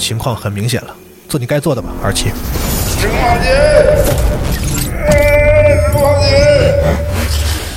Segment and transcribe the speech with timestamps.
[0.00, 0.96] 情况很明显了，
[1.28, 2.30] 做你该做的吧，二七。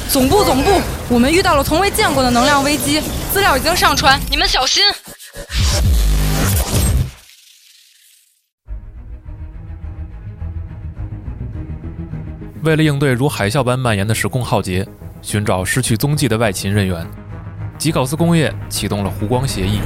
[0.10, 3.02] 总部总部，我们遇到了从未见过的能量危机，
[3.32, 4.82] 资料已经上传，你们小心。
[12.64, 14.88] 为了应对如海啸般蔓延的时空浩劫，
[15.22, 17.06] 寻找失去踪迹的外勤人员，
[17.78, 19.82] 吉考斯工业启动了湖光协议。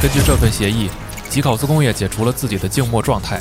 [0.00, 0.88] 根据这份协议，
[1.30, 3.38] 吉考斯工业解除了自己的静默状态，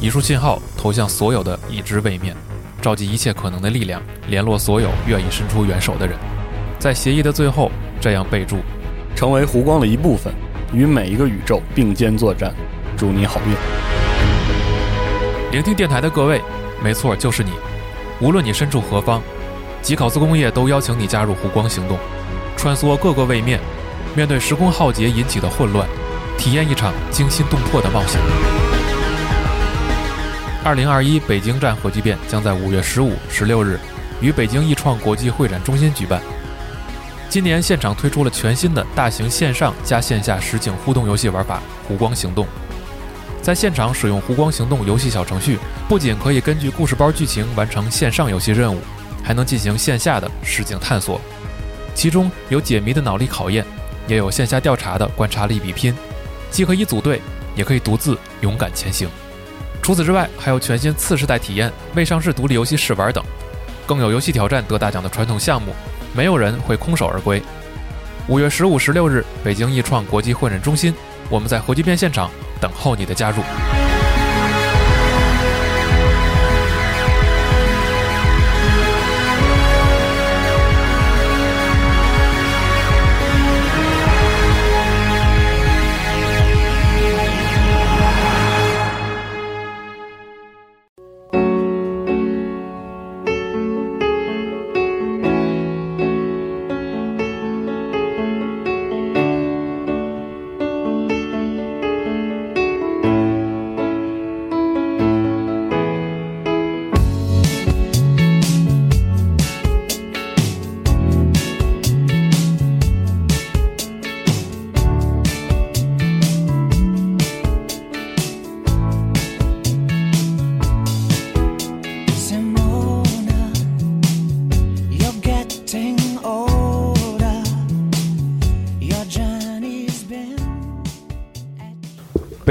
[0.00, 2.34] 一束信号投向所有的已知位面，
[2.82, 6.18] 召集一切可能的力量，联络所有愿意伸出援手的人。
[6.80, 7.70] 在协议的最后，
[8.00, 8.56] 这样备注：
[9.14, 10.34] 成为湖光的一部分，
[10.72, 12.52] 与每一个宇宙并肩作战。
[12.96, 13.54] 祝你好运！
[15.52, 16.42] 聆听电台的各位，
[16.82, 17.52] 没错，就是你。
[18.20, 19.22] 无论你身处何方，
[19.82, 21.96] 吉考斯工业都邀请你加入湖光行动，
[22.56, 23.60] 穿梭各个位面，
[24.16, 25.86] 面对时空浩劫引起的混乱，
[26.40, 28.18] 体验一场惊心动魄的冒险。
[30.64, 33.78] 二零二一北京站核聚变将在五月十五、十六日
[34.22, 36.18] 于北京易创国际会展中心举办。
[37.28, 42.46] 今年现场推出了全新的大型线上加线下实景互动游戏玩法——湖光行动。
[43.42, 45.58] 在现场使用湖光行动游戏小程序，
[45.90, 48.80] 不仅可以根据故事包剧情完成线上游戏任务，
[49.22, 51.20] 还能进行线下的实景探索。
[51.94, 53.62] 其中有解谜的脑力考验，
[54.08, 55.94] 也有线下调查的观察力比拼，
[56.50, 57.20] 既可以组队，
[57.54, 59.08] 也可以独自勇敢前行。
[59.82, 63.24] 除此之外，还有全新次世代体验、未上市独立游戏试玩等，
[63.86, 65.72] 更有游戏挑战得大奖的传统项目，
[66.14, 67.42] 没有人会空手而归。
[68.28, 70.94] 五月十五、十六日，北京易创国际会展中心，
[71.28, 72.30] 我们在核聚变现场。
[72.60, 73.42] 等候你的加入。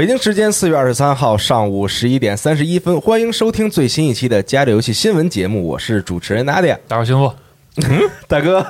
[0.00, 7.30] 北京时间四月二十三号上午十一点三十一分，欢迎收听最新一期的《家里游戏新闻节目》，我是主持人 Nadia，大伙幸福。
[8.26, 8.66] 大哥，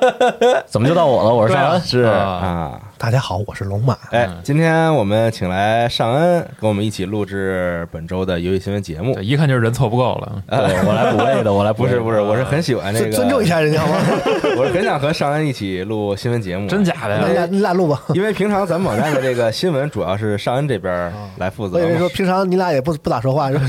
[0.68, 1.34] 怎么就到我了？
[1.34, 2.78] 我是尚恩，是啊。
[2.98, 3.96] 大家好，我是龙马。
[4.10, 9.18] 哎，今天我们请来尚恩跟我们一起录制本周的游戏新闻节目。
[9.20, 10.42] 一看就是人凑不够了。
[10.48, 13.98] 对我来补位的，我来不是不是，我是很喜欢这个，尊重一下人家好吗？
[14.58, 16.66] 我是很想和尚恩一起录新闻节目。
[16.68, 17.18] 真假的？
[17.18, 18.02] 那俩你俩录吧。
[18.14, 21.76] 因为平常咱们网站的这个新闻主要是尚恩这边来负责。
[21.76, 23.66] 我以为说平常你俩也不不咋说话是吧？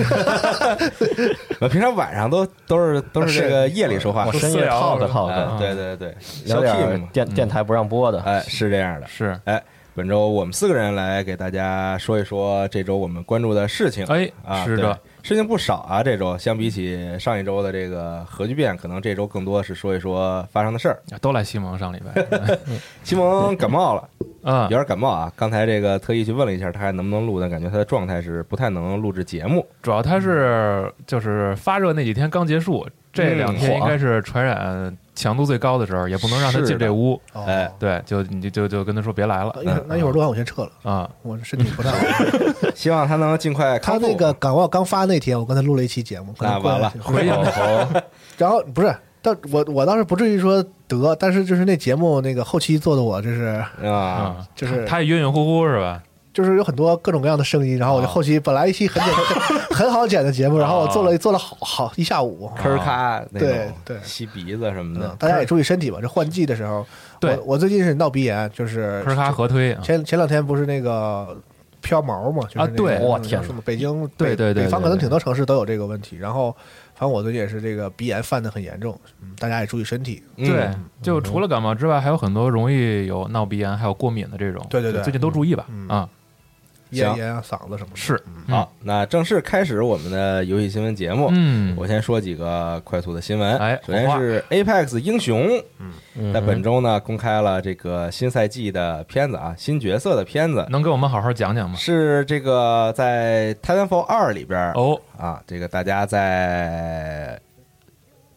[1.60, 5.58] 我平常晚上都都是都是这个夜里说话，我深夜套的套的。
[5.60, 8.22] 对对对，小点电电台不让播的。
[8.22, 9.64] 哎，是这样的，是哎。
[9.96, 14.06] 本周我们四个人来给大家说一说这周我们关注的事情。
[14.06, 16.04] 哎，啊，是的，事情不少啊。
[16.04, 21.02] 这周相比起上一周的这个核聚变，可能这周更多的是说一说发生的事儿。
[21.20, 22.56] 都来西蒙上礼拜，
[23.04, 24.10] 西蒙感冒了，
[24.44, 25.34] 啊，有点感冒啊。
[25.36, 29.66] 刚才这个特意去问了一下，他还能不能录，但感觉他的状态是不太能录制节目。
[29.82, 34.96] 主要他是就是发热那几天刚结束，这两天应该是传染。
[35.18, 37.20] 强度最高的时候，也不能让他进这屋。
[37.34, 39.52] 哎，对，就你就就就跟他说别来了。
[39.88, 41.98] 那一会儿录完我先撤了啊，我身体不太好。
[42.76, 43.80] 希望他能尽快。
[43.80, 46.36] 他那个感冒刚发那天，我跟他录了一期节目。
[46.40, 47.30] 那完了，回 去
[48.38, 56.04] 然后不是，但我我倒是不至于说得，但是就是那节目那个后期做的我就是啊，就是他也晕晕乎乎是吧？
[56.38, 65.16] 就是有很多各种各样的声音，然后我就后期本来一期很简单、 很好剪的节目，然后我做了做了好好一下午，吭咔，对对，吸鼻子什么的。
[65.18, 66.86] 大家也注意身体吧，这换季的时候，
[67.20, 69.76] 对我最近是闹鼻炎，就是吭咔合推。
[69.82, 71.36] 前前两天不是那个
[71.82, 72.48] 飘毛嘛？
[72.54, 76.18] 啊，对，我天，北京对对对，北方可能挺多城市都有这个问题。
[76.18, 76.56] 然后，
[76.94, 80.22] 反正我最近也是这个鼻炎犯的很严重，嗯，大家也注意身体。
[80.36, 80.70] 对，
[81.02, 84.64] 就除了感冒之外，还有很多容易有闹鼻炎、还有过敏的这种。
[84.70, 86.08] 对对对，最近都注意吧，啊。
[86.92, 87.96] 咽咽啊嗓子什么的。
[87.96, 91.30] 是好，那正式开始我们的游戏新闻节目。
[91.32, 93.58] 嗯我先说几个快速的新闻。
[93.58, 95.50] 哎首先是 Apex 英雄，
[96.16, 100.66] 嗯在本周呢公开了这个新赛季的片子啊，新角色的片子。
[100.70, 101.76] 能给我们好好讲讲吗？
[101.78, 107.40] 是这个在 Titanfall 二里边哦，啊，这个大家在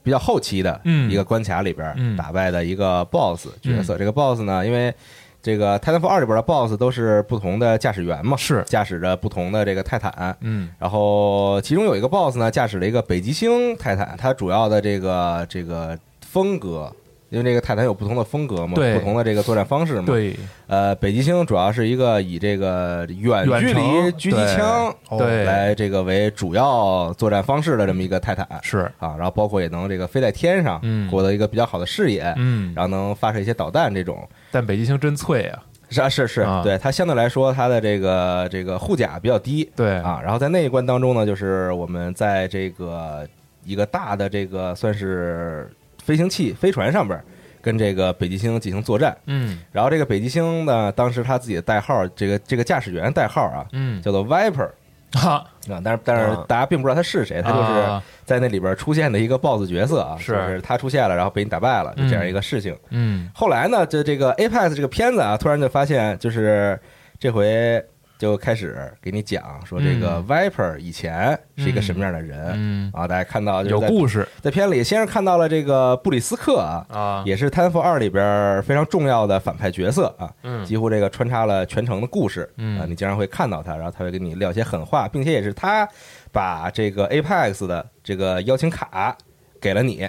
[0.02, 3.98] 比较后期的嗯一个关卡里边嗯打败的一个 BOSS 角色。
[3.98, 4.92] 这个 BOSS 呢，因为
[5.42, 10.36] 这个 Titanfall 二里边的 BOSS 都是不同的驾驶员嘛，是驾驶着不同的这个泰坦。
[10.40, 16.92] 嗯然后其中有一个 BOSS 呢，驾驶了一个北极星泰坦，它主要的这个这个风格。
[17.30, 20.36] 因为这个泰坦有不同的风格嘛，对不同的这个作战方式嘛。，对
[20.66, 34.28] 呃，北极星主要是一个以这个远远距离狙击枪来这个为主要作战方式的这么一个泰坦是啊，然后包括也能这个飞在天上，嗯获得一个比较好的视野，嗯，然后能发射一些导弹这种。
[34.50, 43.24] 但北极星真脆啊，是啊，是是啊，对它相对来说它的这个这个护甲比较低，对啊，然后在那一关当中呢，就是我们在这个
[43.64, 45.70] 一个大的这个算是
[46.02, 47.24] 飞行器飞船上边儿
[47.62, 49.16] 跟这个北极星进行作战。
[49.26, 49.58] 嗯。
[49.72, 54.68] 然后这个北极星呢，当时他自己的代号，这个这个驾驶员代号啊，嗯，叫做 Viper
[55.12, 58.02] 哈，啊，但是但是啊大家并不知道他是谁，他就是啊。
[58.24, 60.32] 在那里边出现的一个 BOSS 角色啊，是。
[60.32, 62.76] 就是他出现了，然后被你打败了，就这样一个事情。
[62.90, 63.28] 嗯。
[63.34, 66.78] 后来呢，就这个 Apex 这个片子啊，突然就发现，就是
[67.18, 67.84] 这回
[68.20, 73.08] 就开始给你讲说这个 Viper 以前是一个什么样的人、嗯，啊？
[73.08, 74.28] 大家看到有故事。
[74.42, 80.62] 在片里，先是看到了这个布里斯克啊，啊，也是《Titanfall 二》里边非常重要的反派角色啊，嗯。
[80.66, 82.78] 几乎这个穿插了全程的故事，嗯。
[82.78, 85.88] 啊，你经常会看到他，然后他会跟你撂些狠话，并且也是他
[86.30, 89.16] 把这个 Apex 的这个邀请卡
[89.58, 90.06] 给了你，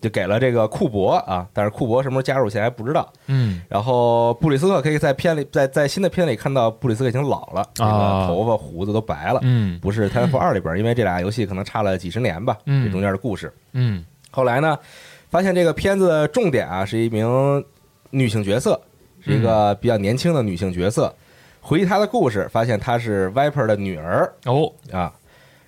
[0.00, 3.10] 就给了这个库珀啊，但是库珀什么时候加入现在还不知道。
[3.26, 13.52] 嗯然后布里斯特可以在片里，在在新的片里看到布里斯特已经老了，这啊个头发胡子都白了，嗯不是《Titanfall 二》里边，因为这俩游戏可能差了几十年吧，嗯这中间的故事。
[13.72, 14.78] 嗯后来呢，
[15.30, 17.64] 发现这个片子的重点啊是一名
[18.10, 18.80] 女性角色，
[19.20, 21.14] 是一个比较年轻的女性角色。
[21.60, 25.12] 回忆她的故事，发现她是 Viper 的女儿哦，啊。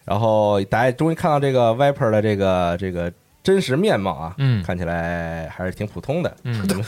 [0.07, 3.13] 然后大家终于看到这个 Viper 的这个这个
[3.43, 4.63] 真实面貌啊，嗯。
[4.63, 6.67] 看起来还是挺普通的，嗯。
[6.67, 6.85] 这 么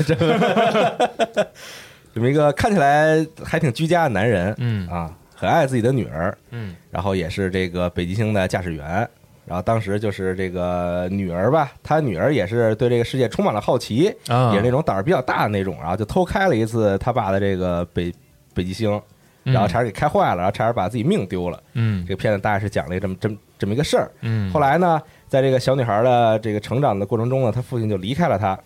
[2.14, 4.88] 这么一个看起来还挺居家的男人，嗯。
[4.88, 6.74] 啊，很爱自己的女儿，嗯。
[6.90, 9.08] 然后也是这个北极星的驾驶员。
[9.44, 18.12] 然后当时就是这个女儿吧，她女儿也是对这个世界充满了好奇，啊，也是那种胆儿比较大的那种，然后就偷开了一次他爸的这个北
[18.54, 18.88] 北极星，
[19.42, 21.60] 然后差点给开坏了，然后差点把自己命丢了。
[21.72, 22.04] 嗯。
[22.06, 24.08] 这个片子大概是讲了这么这么这么一个事儿。
[24.20, 25.02] 嗯，后来呢，
[25.32, 28.58] 在这个小女孩的这个成长的过程中呢，她父亲就离开了她，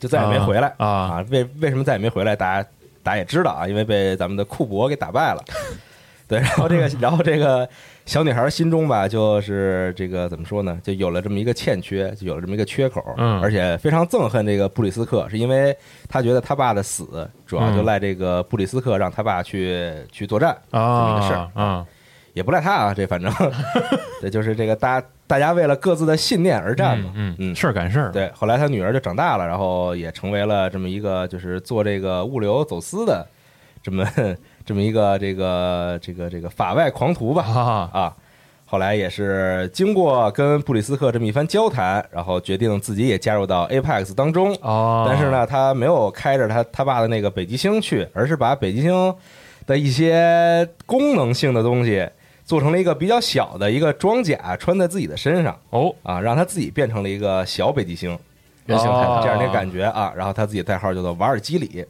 [0.00, 1.26] 就再也没回来啊啊。
[1.30, 2.34] 为为什么再也没回来？
[2.34, 2.68] 大家
[3.00, 5.44] 大家也知道啊，因为被咱们的库珀给打败了。
[6.26, 7.66] 对，然后这个，然后这个
[8.06, 10.76] 小女孩心中吧，就是这个怎么说呢？
[10.82, 15.72] 就有了这么一个欠缺，就有了这么一个缺口，嗯而且非常憎恨这个布里斯克，是因为
[16.08, 21.86] 他觉得他爸的死主要就嗯赖这个布里斯克让他爸去去作战啊，这么一个事儿啊啊，
[22.34, 23.32] 也不赖他啊，这反正
[24.20, 28.28] 对就是这个大大家为了各自的信念而战嘛，嗯嗯，事儿赶事儿，对。
[28.34, 33.24] 后来他女儿就长大了，然后也成为了这么一个就是做这个物流走私的
[33.82, 34.04] 这么
[34.64, 38.16] 这么一个这个这个这个法外狂徒吧啊啊。
[38.70, 44.54] 后来也是经过跟布里斯克这么一番交谈，然后决定自己也加入到 Apex 当中。
[44.60, 49.14] 哦，但是呢，他没有开着他他爸的那个北极星去，而是把北极星
[49.66, 52.06] 的一些功能性的东西
[52.48, 58.18] 做成了一个比较小的一个装甲，穿在自己的身上哦，啊，让他自己变成了一个小北极星，
[58.64, 60.10] 原型泰坦哦这样的感觉啊。
[60.16, 61.84] 然后他自己代号叫做瓦尔基里。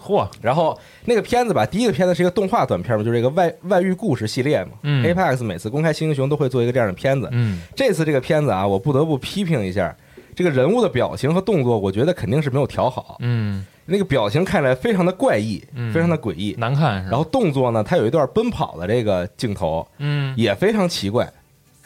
[0.00, 4.70] 嚯，然后那个片子吧，第一个片子是一个动画短片嘛，就是这个外外遇故事系列嘛。
[4.84, 7.28] 嗯 Apex 每次公开新英雄都会做一个这样的片子。
[7.32, 9.92] 嗯这次这个片子啊，我不得不批评一下，
[10.36, 13.16] 这个人物的表情和动作，我觉得肯定是没有调好。
[13.20, 16.54] 嗯，那个表情看起来非常的怪异，嗯非常的诡异。
[16.58, 17.02] 难看？
[17.06, 21.32] 然后动作呢，它有一段奔跑的这个镜头，嗯也非常奇怪。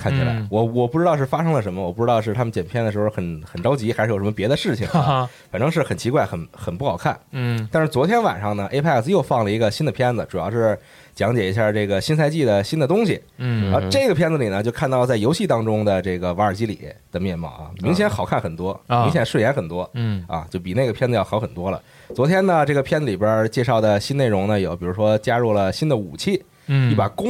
[0.01, 0.49] 看起来，嗯。
[0.51, 7.19] 我我不知道是发生了什么，我不知道是他们剪片的时候很很着急，还是有什么别的事情、啊，哈哈，反正是很奇怪，很很不好看。
[7.33, 7.69] 嗯。
[7.71, 10.79] 但是昨天晚上呢，Apex 又放了一个新的片子，主要是
[11.15, 13.21] 讲解一下这个新赛季的新的东西。
[13.37, 13.73] 嗯。
[13.75, 19.03] 啊，这个片子里呢，就看到在游戏当中的这个瓦尔基里的面貌啊，明显好看很多，啊。
[19.03, 19.89] 明显顺眼很多。
[19.95, 20.25] 嗯。
[20.27, 21.81] 啊，就比那个片子要好很多了。
[22.15, 27.29] 昨天呢，这个片子里边介绍的新内容呢，有比如说加入了新的武器，嗯，一把弓，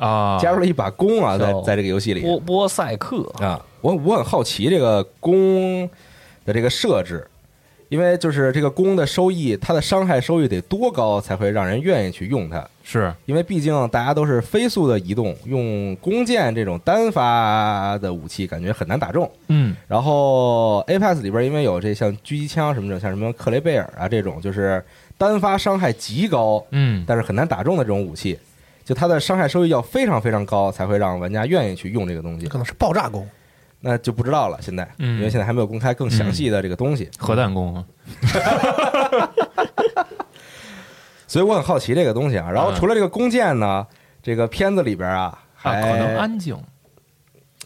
[0.00, 2.22] 啊，加入了一把弓啊，在在这个游戏里。
[2.22, 3.22] 波波塞克。
[3.38, 5.88] 啊，我我很好奇这个弓
[6.44, 7.24] 的这个设置，
[7.88, 12.66] 因为就是这个弓的收益，它的伤害收益得多高才会让人愿意去用它？
[12.82, 19.30] 是，因为毕竟大家都是飞速的移动，用弓箭这种单发的武器，感觉很难打中。
[19.46, 19.76] 嗯。
[19.86, 24.84] 然后 Apex 里边因为有这像狙击枪什么的，像什么克雷贝尔啊这种，就是
[25.16, 27.04] 单发伤害极高，嗯。
[27.06, 28.36] 但是很难打中的这种武器，
[28.90, 32.48] 就它的伤害收益要非常非常高，才会让玩家愿意去用这个东西。
[32.48, 33.24] 可能是爆炸弓，
[33.78, 37.84] 那就不知道了，现在，嗯因为现在还没有公开更详细的这个东西，核弹弓啊，
[41.28, 42.50] 所以我很好奇这个东西啊。
[42.50, 43.86] 然后嗯除了这个弓箭呢，
[44.20, 46.60] 这个片子里边啊，啊，还可能安静，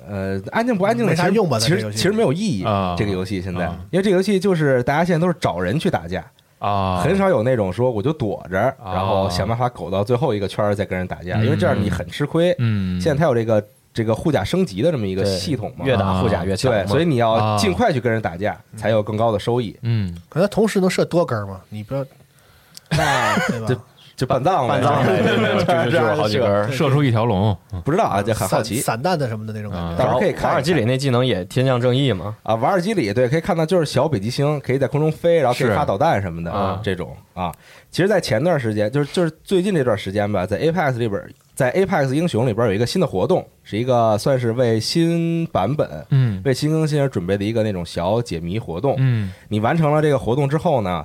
[0.06, 2.94] 呃，安静不安静的其实用吧在其实其实没有意义啊。
[2.98, 6.22] 这个游戏现在啊，因为这个游戏就是大家现在都是找人去打架，
[6.64, 12.54] 啊，很少有那种说我就躲着，啊然后想办法苟到最后一个圈儿再跟人打架，嗯因为这样你很吃亏。
[12.58, 16.72] 嗯，现在它有这个这个护甲升级的这么一个系统嘛，越打护甲越强。
[16.72, 19.76] 对，所以你啊要尽快去跟人打架，才有更高的收益。
[19.82, 21.60] 嗯可能同时能射多根儿嘛？
[21.68, 22.04] 你不要，
[23.66, 23.82] 对吧？
[24.16, 26.72] 就半藏呗半藏呗，对对 对，就是就是好几根。
[26.72, 28.76] 射出一条龙，不知道啊，就很好奇。
[28.76, 29.98] 散弹的什么的那种感啊觉。
[29.98, 32.54] 到时候可以看瓦尔基里那技能也天降正义嘛，啊。
[32.56, 36.80] 瓦尔基里对，可以看到就是小北极星，可以在空中飞，然后可以发导弹什么的啊。
[36.82, 37.52] 这种啊。
[37.90, 41.22] 其实，在前段时间，就是就是最近这段时间吧，在 Apex 里边，
[41.54, 45.88] 在 Apex 英雄里边有一个新的活动，是一个算是为新版本。
[46.10, 46.40] 嗯。
[46.44, 49.32] 为新更新而准备的一个那种小解谜活动，嗯。
[49.48, 51.04] 你完成了这个活动之后呢，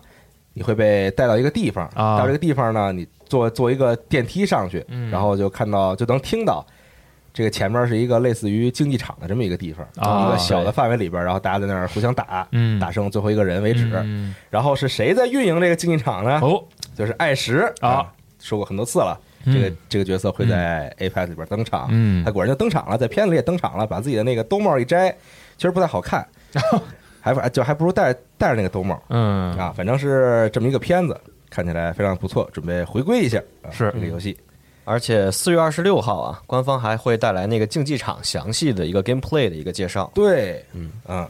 [0.60, 2.20] 你会被带到一个地方，啊。
[2.20, 5.10] 到这个地方呢，你坐坐一个电梯上去，嗯。
[5.10, 6.66] 然后就看到就能听到。
[7.32, 12.78] 这个前面是一个类似于竞技场的这么一个地方，啊一个小的范围里边，然后大家在那儿互相打，嗯。
[12.78, 13.90] 打剩最后一个人为止。
[14.04, 14.36] 嗯。
[14.50, 16.40] 然后是谁在运营这个竞技场呢？
[16.42, 16.62] 哦，
[16.94, 18.12] 就是艾什啊，
[18.42, 19.54] 说过很多次了，嗯。
[19.54, 22.26] 这个这个角色会在 Apex 里边登场，嗯。
[22.26, 25.10] 他果然就登场了，在片子里也登场了，把自己的那个兜帽一摘，
[25.56, 26.28] 其实不太好看，
[27.22, 29.56] 还不就还不如戴戴着那个兜帽嗯。
[29.58, 34.38] 啊，反正是这么一个片子，看起来非常不错，准备回归一下啊是这个游戏
[34.86, 40.10] 而且四月二十六号啊，官方还会带来那个竞技场详细的一个 gameplay 的一个介绍。
[40.16, 40.92] 对，嗯。
[41.08, 41.28] 嗯，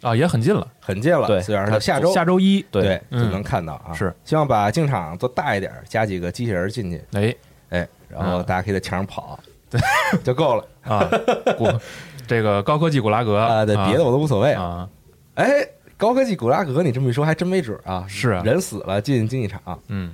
[0.00, 4.14] 啊也很近了，很近了，对四月二十六，下周下周一，对对就嗯能看到啊，是。
[4.24, 7.34] 希望把竞场做大一点，加几个机器人进去，哎。
[7.70, 8.44] 哎，然后嗯。
[8.44, 9.38] 大家可以在墙上跑，
[9.68, 9.80] 对，
[10.22, 11.04] 就够了啊，
[11.58, 11.66] 古
[12.28, 14.52] 这个高科技古拉格啊，对，别的我都无所谓。
[14.52, 14.88] 啊，
[15.38, 15.64] 哎，
[15.96, 20.12] 高科技古拉格，你这么一说还真没准啊，是啊人死了进竞技场，嗯，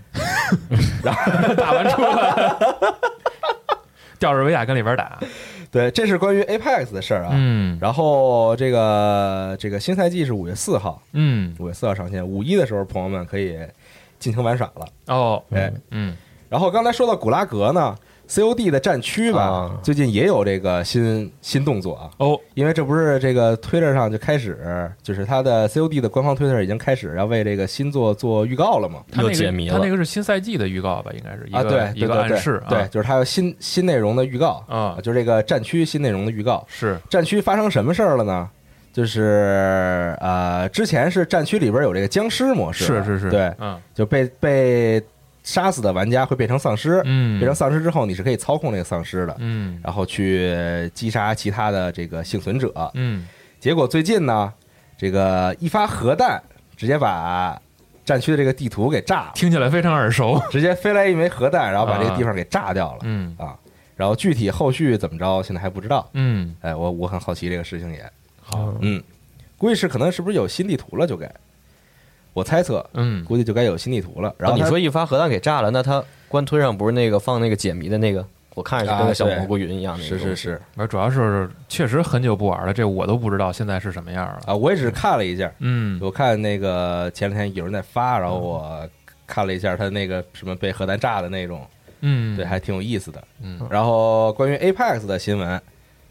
[1.03, 2.57] 然后 打完出来，
[4.19, 5.19] 吊着维亚跟里边打，
[5.71, 7.31] 对，这是关于 Apex 的事儿啊。
[7.33, 7.79] 嗯。
[7.81, 11.57] 然后这个这个新赛季是五月四号，嗯。
[11.59, 13.59] 五月四号上线，五一的时候朋友们可以
[14.19, 14.87] 尽情玩耍了。
[15.07, 16.15] 哦，哎，嗯。
[16.51, 17.97] 然后刚才说到古拉格呢
[18.29, 22.11] ，COD 的战区吧，啊最近也有这个新新动作啊。
[22.19, 29.01] 哦因为这不是这个推特上就开始，就是它的 COD 的官方推特已经开始要为这个新作做预告了嘛。
[29.11, 31.11] 他那个又解谜了他那个是新赛季的预告吧？
[31.13, 36.65] 应该是一啊，对，一个对对对暗示啊，对，就是它有新新内容的预告啊就是这个战区新内容的预告。
[36.69, 38.49] 是战区发生什么事儿了呢？
[38.93, 45.03] 就是呃，之前是战区里边有这个僵尸模式，是是是，对，嗯就被被
[45.45, 49.79] 杀死的玩家会变成丧尸，嗯，变成丧尸之后，你是可以操控那个丧尸的，嗯。
[49.85, 52.91] 然后去击杀其他的这个幸存者。
[52.95, 53.29] 嗯。
[53.61, 54.53] 结果最近呢，
[54.97, 56.43] 这个一发核弹
[56.77, 57.61] 直接把
[58.05, 63.01] 战区的这个地图给炸了，听起来非常耳熟，直接飞来一枚核弹，然后把这个啊地方给炸掉了。
[63.03, 63.55] 嗯啊。
[63.97, 66.09] 然后具体后续怎么着，现在还不知道。
[66.15, 66.57] 嗯。
[66.63, 68.11] 哎，我我很好奇这个事情也，
[68.41, 68.75] 好。
[68.81, 69.03] 嗯，
[69.57, 71.31] 估计是可能是不是有新地图了就该，
[72.35, 74.35] 我猜测嗯估计就该有新地图了。
[74.37, 79.97] 然然后你说一发核弹给炸了，那他官推上不是那个放那个解谜的那个，我看着就跟啊个小蘑菇云一样。
[79.97, 84.41] 是是是而主要是确实很久不玩了，这我都不知道现在是什么样了。
[84.47, 88.89] 啊，我也只是看了一下，嗯我看那个前两天有人在发，然后我
[89.27, 91.65] 看了一下他那个什么被核弹炸的那种，
[92.01, 93.23] 嗯，对，还挺有意思的。
[93.43, 95.61] 嗯然后关于 Apex 的新闻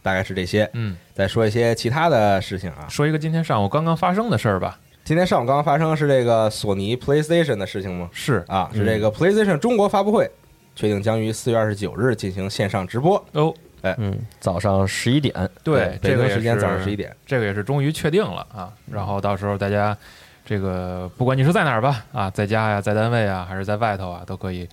[0.01, 2.87] 大概是这些，嗯，再说一些其他的事情啊。
[2.89, 4.79] 说一个今天上午刚刚发生的事儿吧。
[5.05, 8.09] 今天上午刚刚发生是这个索尼 PlayStation 的事情吗？
[8.13, 10.31] 是啊，是这个 PlayStation 中国发布会，
[10.77, 13.21] 确定将于四月二十九日进行线上直播。
[13.33, 13.53] 哦，
[13.97, 17.13] 嗯，早上十一点，对，北这个时间早上十一点。
[17.25, 18.71] 这个也是终于确定了啊。
[18.89, 19.97] 然后到时候大家
[20.45, 24.65] 这个不管你是在哪儿吧，啊，在家呀，在单位啊，还是在外头啊，都可以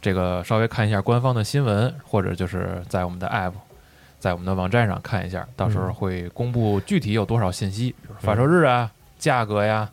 [0.00, 3.52] 这个稍微看一下官方的新闻，或者就是在我们的 App。
[4.18, 8.90] 在我们的网站上看一下，到时候会公布具体有多少信息，比如发售日啊、
[9.26, 9.90] 价格呀、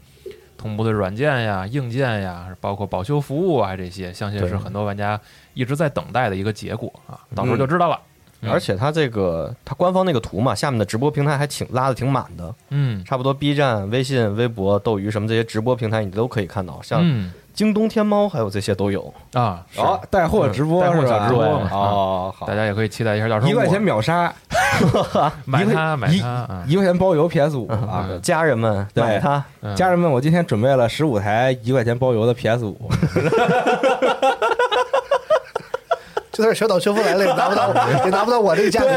[0.56, 5.20] 同步的软件呀、硬件呀，包括保修服务啊这些，相信是很多玩家
[5.56, 8.00] 一直在等待的一个结果啊，到时候就知道了。
[8.46, 13.04] 而且它这个它官方那个图嘛，下面的直播平台还挺拉的挺满的，嗯。
[13.06, 19.14] 差不多 B 站、微信、微博、斗鱼什么这些直播平台你都可以看到，像嗯京东、天猫还有这些都有。
[19.34, 21.20] 啊，是哦，带货直播带货是吧？
[21.20, 24.34] 小直播嘛哦，好大，家也可以期待一下，到时候一块钱秒杀，
[25.46, 28.08] 买它买它，啊一块钱包邮 PS 五啊！
[28.10, 32.78] 嗯家人们对买它，嗯家人们，我今天准备了十五台一块钱包邮的 PS 五，
[36.32, 37.74] 就算是小岛秀夫来了，也拿不到我，
[38.06, 38.90] 也拿不到我这个价格。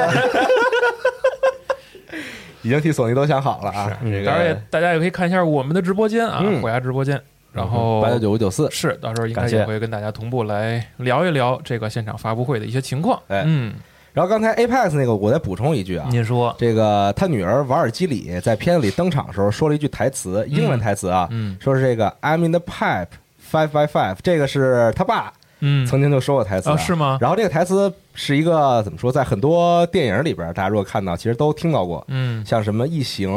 [2.62, 3.96] 已经替索尼都想好了啊！
[4.02, 7.20] 这当然大家也可以看一下我们的直播间啊，嗯虎牙直播间，
[7.56, 13.20] 然后八九九五九四，是到时候应该也会跟大家同步来聊一聊这个现场发布会的一些情况。
[13.28, 13.42] 哎。
[13.46, 13.74] 嗯，
[14.12, 23.08] 然后刚才 Apex 那个，我再补充一句啊，您说，这个他女儿瓦尔基里在片子里登场的时候说了一句台词，英文台词啊，嗯说是这个 I'm in the pipe
[23.50, 26.76] five by five，这个是他爸嗯，曾经就说过台词、啊。
[26.76, 27.16] 是吗？
[27.20, 32.44] 然后这个台词是一个怎么说，在很多电影里边，大家如果看到，其实都听到过，嗯。
[32.44, 33.30] 像什么《异形》，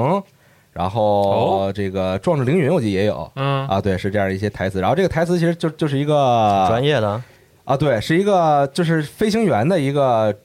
[0.73, 1.73] 然后哦。
[1.73, 3.31] 这个《壮志凌云》，我记得也有。
[3.35, 3.67] 嗯。
[3.67, 4.79] 啊，对，是这样一些台词。
[4.79, 7.21] 然后这个台词其实就就是一个专业的。
[7.65, 10.35] 啊，对，是一个就是飞行员的一个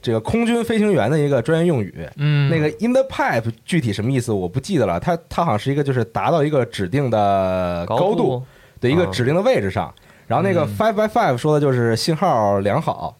[0.00, 2.08] 这个空军飞行员的一个专业用语。
[2.16, 8.42] 嗯，那个 in the pipe 具体什么意思我不记得了，它它好像是一个就是达到一个指定的高度。
[8.80, 9.94] 的一个啊指定的位置上。
[10.26, 10.76] 然后那个嗯。
[10.76, 13.14] five by five 说的就是信号良好，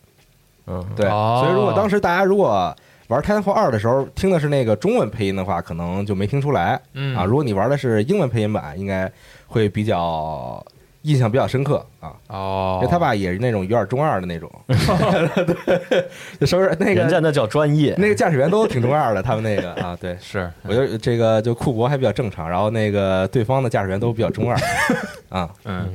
[0.67, 1.43] 嗯，对，哦。
[1.45, 2.75] 所以如果当时大家如果
[3.09, 7.25] 玩 Titanfall 二的时候听的是那个中文配音的话，可能就没听出来嗯啊。
[7.25, 9.11] 如果你玩的是英文配音版，应该
[9.47, 10.65] 会比较
[11.03, 12.15] 印象比较深刻啊。
[12.29, 16.07] 哦因为，他爸也是那种有点中二的那种， 对，
[16.41, 17.95] 就说是那个人家那叫专业。
[17.99, 20.17] 那个驾驶员都挺中二的，他们那个啊，对。
[20.21, 24.57] 是我觉得这个就库博还比较正常，然后那个对方的驾驶员都比较中二
[25.29, 25.89] 啊，嗯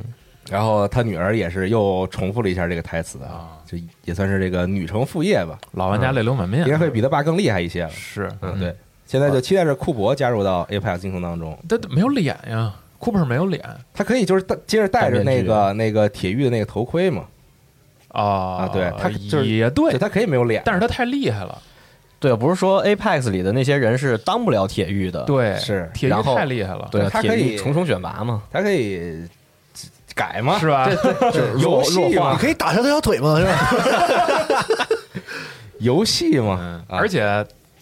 [0.50, 7.90] 然后他女儿也是又重复了一下这个台词啊，啊，就也算是这个女成父业吧，老玩家泪流满面，应该会比他爸更厉害一些了。
[7.90, 8.76] 是嗯，对，，
[9.06, 13.64] 现在就期待着库珀加入到 Apex 英雄当中，他没有脸呀，Cooper 没有脸。
[13.94, 17.26] 他可以就是戴接着戴着那个那个铁玉的那个头盔嘛，
[18.10, 21.62] 啊啊对他就是也对，他可以没有脸，但是他太厉害了，
[22.20, 29.28] 对，不是说 Apex 里的那些人是当不了铁玉的，对，是铁玉然后太厉害了，对，他可以重重选拔嘛，他可以
[30.18, 30.90] 改吗，是吧？
[31.32, 33.38] 是游戏嘛，你可以打伤他条腿吗？
[33.40, 34.88] 是吧？
[35.80, 37.24] 游戏嘛而且，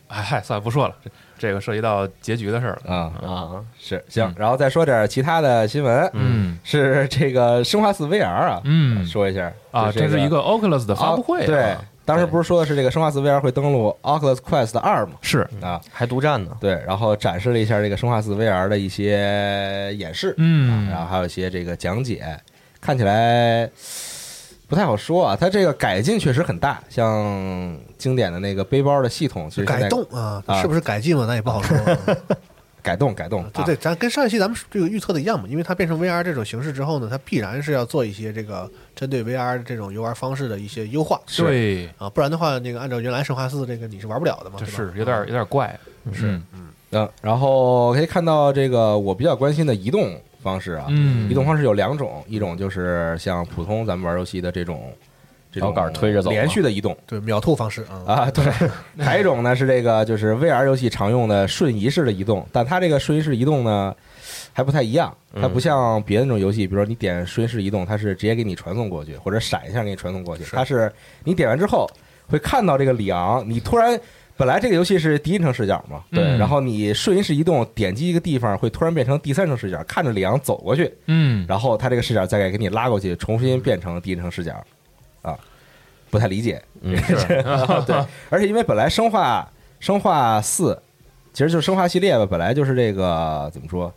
[0.07, 1.09] 哎嗨，算了，不说了，这
[1.47, 2.93] 这个涉及到结局的事儿了。
[2.93, 15.13] 啊啊，是行，然后再说点其他的新闻，嗯是这个生化四 VR 啊，嗯说一下啊，这是一个 Oculus 的发布会啊，对，当时不是说的是这个生化四 VR 会登陆 Oculus Quest 二吗？
[15.21, 16.51] 是，啊，还独占呢。
[16.61, 22.23] 对，然后展示了一下这个生化四 VR 的一些演示，嗯啊然后还有一些这个讲解，
[22.79, 23.67] 看起来
[24.67, 25.35] 不太好说啊。
[25.35, 31.25] 它这个改进确实很大，像经典的那个背包的系统，其实改动啊啊，是不是改进嘛？
[31.27, 31.75] 那也不好说。
[32.85, 41.19] 改动改动，啊对对，咱跟上一期咱们这个预测的一样嘛，因为它变成 VR 这种形式之后呢，它必然是要做一些这个针对 VR 这种游玩方式的一些优化。
[41.35, 45.75] 对，啊，不然的话，那个按照原来生化四这个你是玩不了的嘛，这是有点有点怪，
[46.13, 46.39] 是，
[46.91, 51.27] 嗯，然后可以看到这个我比较关心的移动方式啊，嗯。
[51.27, 54.93] 移动方式有两种，一种就是像普通咱们玩游戏的这种
[55.55, 56.95] 这种摇杆推着走连续的移动。
[57.07, 58.43] 对秒吐方式啊，啊，对，
[59.03, 63.95] 还有一种呢是这个就是 VR 游戏常用的瞬移式的移动，但它这个瞬移式移动呢
[64.53, 70.91] 还不太一样，它不像别的那种游戏，比如说你点瞬移式移动，它是直接给你传送过去，或者闪一下给你传送过去，它是
[71.23, 71.89] 你点完之后
[72.27, 73.99] 会看到这个里昂，你突然。
[74.37, 84.53] 本来这个游戏是第一人称视角嘛，对然后你瞬移式移动，点击一个地方会突然变成第三人称视角，看着里昂走过去，嗯，然后它这个视角再给你拉过去，重新变成第一人称视角，
[85.25, 85.37] 啊，
[86.09, 86.61] 不太理解。
[86.81, 87.15] 嗯，是，
[87.87, 90.79] 对，而且因为本来生化生化四
[91.33, 93.91] 其实就是生化系列吧，本来就是这个怎么说，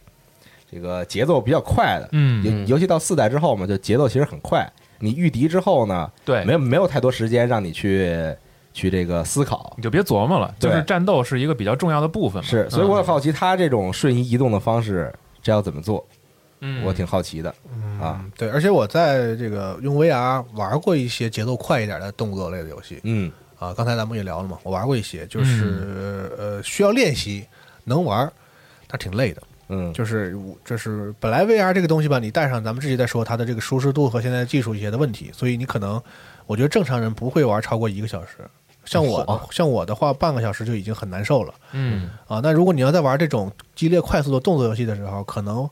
[0.70, 4.66] 这个节奏比较快的，嗯，尤尤其到四代之后嘛，就节奏其实很快。
[5.00, 8.34] 你遇敌之后呢，对，没有没有太多时间让你去
[8.72, 9.72] 去这个思考。
[9.76, 16.04] 你就别琢磨了，就是战斗是一个比较重要的部分嘛，是，所以我很嗯好奇他这种瞬移移动的方式，这要怎么做？
[16.60, 17.54] 嗯，我挺好奇的
[18.00, 18.20] 啊。
[18.22, 27.44] 嗯，对，而且我在这个用 VR 玩过一些节奏快一点的动作类的游戏嗯啊，刚才咱们也聊了嘛，我玩过一些，就是、呃需要练习
[27.84, 28.30] 能玩，
[28.86, 29.42] 但挺累的。
[29.70, 30.34] 嗯，就是
[30.64, 36.00] 就是本来 VR 这个东西吧，你戴上，咱们之前在说它的这个舒适度和现在技术一些的问题，所以你可能
[36.46, 38.38] 我觉得正常人不会玩超过一个小时。
[38.84, 42.40] 像我像我的话，半个小时就已经很难受了嗯，啊。
[42.42, 45.68] 那如果你要在玩这种激烈快速的动作游戏的时候，可能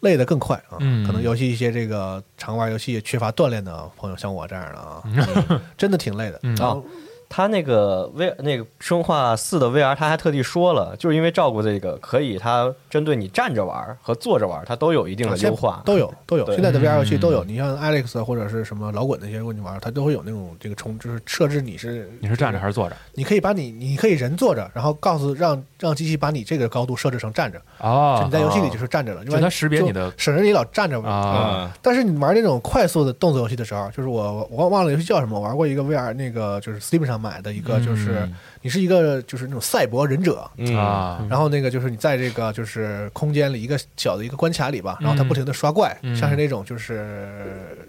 [0.00, 0.76] 累得更快啊。
[0.80, 6.38] 嗯可能尤其一些这个常玩游戏缺乏锻炼的朋友，像我这样的啊，真的挺累的。
[6.42, 6.84] 嗯然后
[7.30, 15.80] 他那个 V 那个生化四的 VR，他还特地说了，就是因为照顾这个，可以它针对你站着玩和坐着玩，它都有一定的优化。
[15.84, 17.44] 都有都有，现在的 VR 游戏都有。
[17.44, 22.96] 嗯你像 Alex 或者是什么老滚那些，如果你玩，它都会有那种这个重，就是设置你是你是站着还是坐着？
[23.14, 31.10] 你可以把你，你可以人坐着，然后告诉让让机器把你这个高度设置成站着，哦你在游戏里就是站着了，就它识别你的省着你老站着玩。
[31.12, 40.74] 啊，但是你玩那种快速的动作游戏的时候，就是我我忘了游戏叫什么，我玩过一个 VR 那个就是 Steam 上买的一个，就是嗯你是一个就是那种赛博忍者，嗯。
[40.76, 46.16] 啊，然后那个就是你在这个就是空间里一个小的一个关卡里吧，然后他不停的刷怪，嗯。
[46.16, 47.28] 像是那种就是。
[47.28, 47.86] 嗯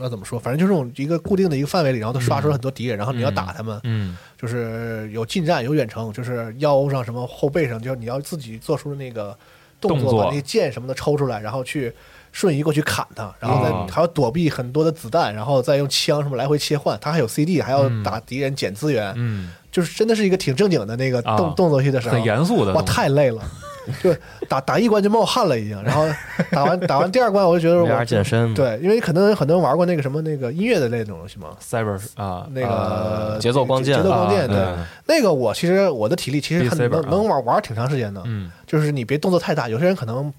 [0.00, 0.38] 那怎么说？
[0.38, 4.16] 反正就是这种一个固定的一个范围里，然后他刷出了很多敌人，然后你要打他们，嗯。
[4.40, 9.36] 就是有近战有远程，就是腰上什么后背上，就你要自己做出那个
[9.80, 10.22] 动作，动作。
[10.22, 11.92] 把那个剑什么的抽出来，然后去
[12.38, 13.84] 瞬移过去砍他，然后再、哦。
[13.90, 16.96] 还要躲避很多的子弹，然后再用枪什么来回切换。
[17.00, 18.02] 他还有 CD，还要嗯。
[18.04, 21.54] 打敌人捡资源，嗯，就是真的是一个挺正经的那个动、啊。
[21.56, 23.42] 动作戏的时候，很严肃的哇，太累了。
[24.04, 24.14] 就
[24.50, 25.82] 打打一关就冒汗了，已经。
[25.82, 26.06] 然后
[26.50, 37.08] 打完打完第二关，我就觉得我 VR 健身，，对，因为可能很多人玩过那个什么那个音乐的类那种游戏嘛，cyber 啊，那个、呃节奏光剑节奏光剑，对，啊那个我其实我的体力其实很能啊。
[37.10, 38.52] 能玩玩挺长时间的，嗯。
[38.66, 40.30] 就是你别动作太大，有些人可能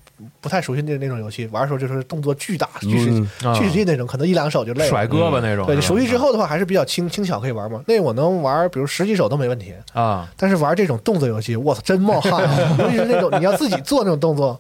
[0.41, 3.53] 不太熟悉那那种游戏，玩的时候就是动作巨大、巨使啊。
[3.53, 4.89] 巨使劲那种，可能一两手就累了。
[4.89, 7.81] 甩胳膊那种，对你熟悉之后的话，还是比较轻轻巧可以玩嘛。
[7.87, 9.73] 那我能玩，比如十几手都没问题。
[9.93, 12.77] 啊，但是玩这种动作游戏，我操，真冒汗啊！
[12.79, 14.59] 尤其是那种你要自己做那种动作，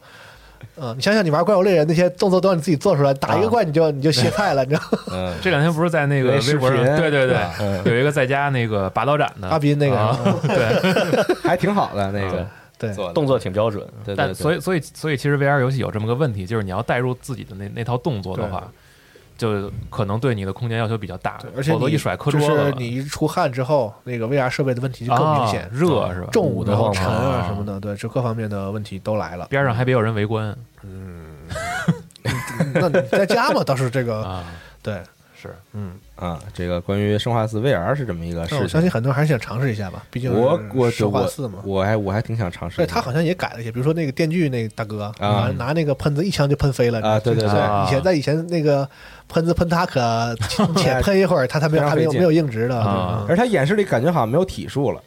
[0.75, 4.99] 嗯，你想想，你玩怪物猎人那些动作都让你自己做出来，打一个怪你就你就歇菜了，你知道吗？
[5.11, 7.37] 嗯， 这两天不是在那个微博上，对对对
[7.85, 9.47] 有一个在家那个拔刀斩的。
[9.49, 10.17] 阿斌那个啊
[10.47, 12.45] 对，还挺好的那个
[12.79, 13.85] 对，动作挺标准。
[14.05, 18.71] 对对对，但所以所以所以其实 VR 游戏有这么个问题，就是你要带入自己的那那套动作的话，
[19.37, 26.29] 就可能对你的空间要求比较大，而且你否则一甩磕就是桌子，你一出汗之后，那个 VR 设备的问题就更明显啊，热是吧？
[26.31, 27.47] 重然后沉啊啊。
[27.47, 29.45] 什么的，对，这各方面的问题都来了。
[29.49, 30.55] 边上还别有人围观。
[30.83, 31.25] 嗯
[32.73, 34.43] 那你在家嘛，倒是这个啊，
[34.83, 35.01] 对，
[35.41, 38.59] 是嗯，啊，这个关于生化四 VR 是这么一个事情。
[38.61, 41.59] 我相信很多人还是想尝试一下吧，毕竟我我生化我四嘛。
[41.63, 42.85] 我还我还挺想尝试的。
[42.85, 48.87] 对他好像也改了一些，比如说那个电锯那个大哥啊拿拿那个喷子一枪就喷飞了啊对对对啊以前在以前那个
[49.27, 50.35] 喷子喷他可
[50.75, 55.01] 浅喷一会儿，他他没有他没有没有硬直的啊嗯而他演示里感觉好像没有体术了。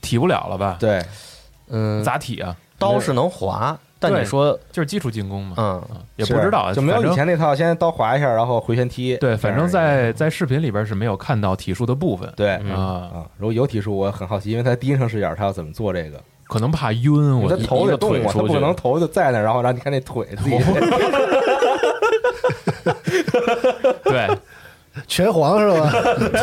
[0.00, 0.76] 体不了了吧？
[0.80, 1.04] 对，
[1.68, 2.56] 嗯，咋体啊？
[2.78, 9.16] 刀是能划，但你说，就是基础进攻嘛，嗯，啊也不知道，就没有以前那套，先刀划一下，然后回旋踢。
[9.18, 16.20] 对，反正在在视频里边是没有看到体术的部分对嗯啊，啊，如果有体术，我很好奇，因为他第一人称视角，他要怎么做这个？
[16.48, 20.58] 可能怕晕，我他一一个头得动啊，他腿出去不可能头就在那，然后让你看那腿自己。
[24.04, 24.28] 对，
[25.06, 25.90] 拳皇是吧？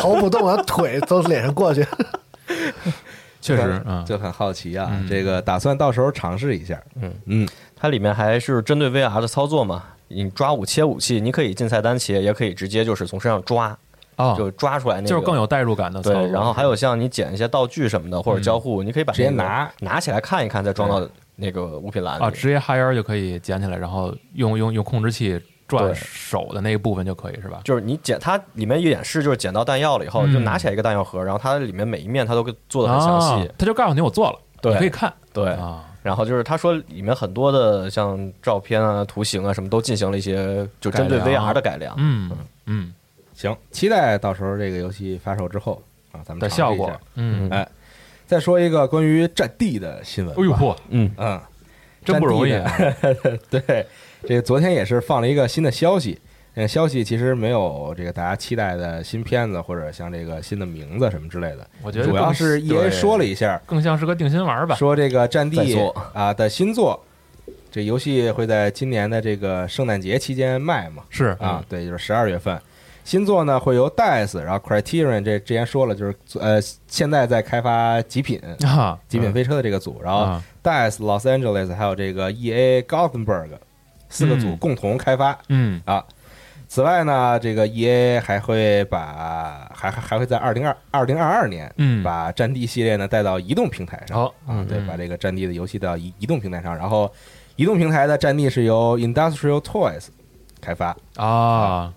[0.00, 1.86] 头不动，然后腿从脸上过去。
[3.40, 6.80] 确实啊，就很好奇啊嗯，这个打算到时候尝试一下。
[7.00, 9.84] 嗯嗯，它里面还是针对 VR 的操作嘛。
[10.08, 13.78] 你抓武切武器，你可以进菜单切，也可以直接就是从身上抓，
[14.16, 16.02] 哦，就抓出来那个，就是更有代入感的。
[16.02, 16.12] 对。
[16.30, 22.24] 然后还有像你捡一些道具什么的，或者交互，你可以把直接拿拿起来看一看，再装到那个物品栏里。
[22.24, 25.40] 啊，直接哈腰就可以捡起来，然后用用用控制器
[25.78, 27.60] 转手的那一部分就可以是吧？
[27.64, 30.32] 就是你捡它里面演示，就是捡到弹药了以后，嗯。
[30.32, 33.46] 就拿起来一个弹药盒，然后它里面每一面它都给做的很详细。
[33.46, 34.72] 啊他就告诉你我做了，对。
[34.72, 35.12] 你可以看。
[35.32, 41.46] 对，啊，然后就是他说里面很多的像照片啊、图形啊什么都进行了一些就针对改良。
[41.46, 41.94] VR 的改良。
[41.98, 42.30] 嗯
[42.66, 42.92] 嗯。
[43.32, 45.80] 行，期待到时候这个游戏发售之后
[46.12, 46.84] 啊，咱们的尝试一下。
[46.84, 47.66] 效果，嗯，哎，
[48.26, 50.42] 再说一个关于战地的新闻吧。
[50.42, 51.40] 哎呦嚯，嗯，嗯，
[52.04, 52.70] 真不容易啊。
[52.76, 53.36] 战地的。
[53.60, 53.86] 对，
[54.24, 56.18] 这个昨天也是放了一个新的消息。
[56.54, 61.64] 嗯消息其实没有这个大家期待的新片子，或者像这个新的名字什么之类的。
[61.80, 64.74] 我觉得主要是 EA 说了一下，更像是个定心丸吧。
[64.74, 65.78] 说这个《战地
[66.12, 67.00] 啊的新作，
[67.70, 71.04] 这游戏会在今年的这个圣诞节期间卖嘛？
[71.08, 72.60] 是啊，对，就是十二月份。
[73.04, 83.50] 新作呢会由 DICE，然后 Criterion 这之前说了，就是呃现在在开发极品啊，极品飞车的这个组，然后啊 DICE Los Angeles 还有这个 EA Gothenburg
[84.10, 84.56] 四个组嗯。
[84.58, 85.38] 共同开发。
[85.48, 85.80] 嗯。
[85.86, 86.04] 啊。
[86.68, 94.16] 此外呢，这个 EA 还会把还还还会在二零二二零二二年嗯，把战地系列呢带到移动平台上。
[94.16, 94.86] 好啊，对，嗯。
[94.86, 97.12] 把这个战地的游戏带到移移动平台上，然后
[97.56, 100.06] 移动平台的战地是由 Industrial Toys
[100.60, 101.92] 开发，啊，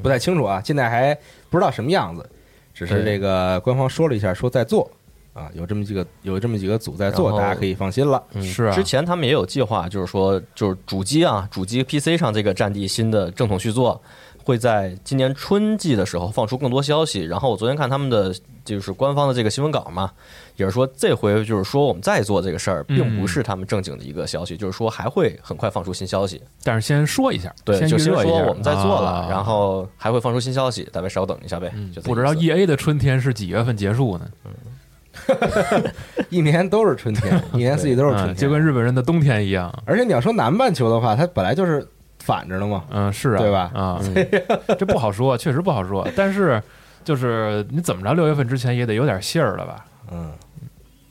[0.00, 1.12] 不太清楚啊，现在还
[1.50, 2.30] 不知道什么样子，
[2.72, 4.88] 只是这个官方说了一下，说在做
[5.32, 8.22] 啊，有这么几个有这么几个组在做，大家可以放心了。
[8.34, 14.00] 嗯是啊之前他们也有计划，就是说，就是主机啊，主机 PC 上这个《战地》新的正统续作
[14.44, 17.24] 会在今年春季的时候放出更多消息。
[17.24, 20.10] 然后我昨天看他们的就是官方的这个新闻稿嘛，
[20.56, 26.42] 也是说这回就是说我们在做这个事儿，并不是他们正经的一个消息，就是说还会很快放出新消息。
[26.62, 31.72] 但是先说一下，对，先就先说我们在做了，啊然后还会放出新消息，大家稍等一下呗。
[31.94, 34.28] 就不知道 E A 的春天是几月份结束呢？
[36.30, 39.72] 一年都是春天，一年四季都是春天，嗯就跟日本人的冬天一样。
[39.84, 41.86] 而且你要说南半球的话，它本来就是
[42.18, 42.84] 反着的嘛。
[42.90, 44.00] 嗯，是啊，对吧啊，
[44.78, 46.06] 这不好说，确实不好说。
[46.16, 46.62] 但是
[47.04, 49.84] 就是你怎么着，六月份之前也得有点信儿了吧？
[50.10, 50.30] 嗯，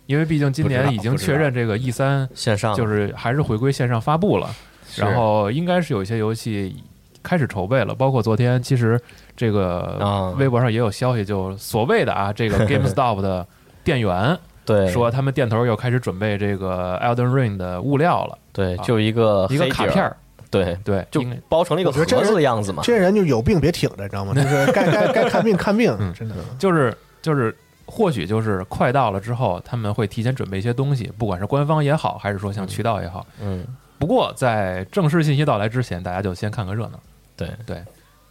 [0.06, 4.50] 因为毕竟今年已经确认这个 E 三线上就是还是回归线上发布了，
[4.98, 6.76] 然后应该是有一些游戏
[7.24, 9.00] 开始筹备了，包括昨天其实
[9.36, 13.48] 这个啊微博上也有消息，就所谓的啊这个 GameStop 的
[13.84, 20.16] 店员对说他们店头又开始准备这个 Elden Ring 的物料了，对，啊就一个一个卡片儿，
[20.50, 22.84] 对，对，就包成了一个盒子的样子嘛。
[22.84, 24.34] 这些人就有病别挺着，知道吗？
[24.34, 26.36] 就是 该该该看病看病，真的。
[26.58, 27.56] 就是就是。
[27.88, 33.28] 或许就是快到了之后，他们会提前准备一些东西，不管是官方也好，还是说像渠道也好。
[33.42, 33.66] 嗯，
[34.00, 36.98] 不过在正式信息到来之前，大家就先看个热闹。
[37.36, 37.84] 对对，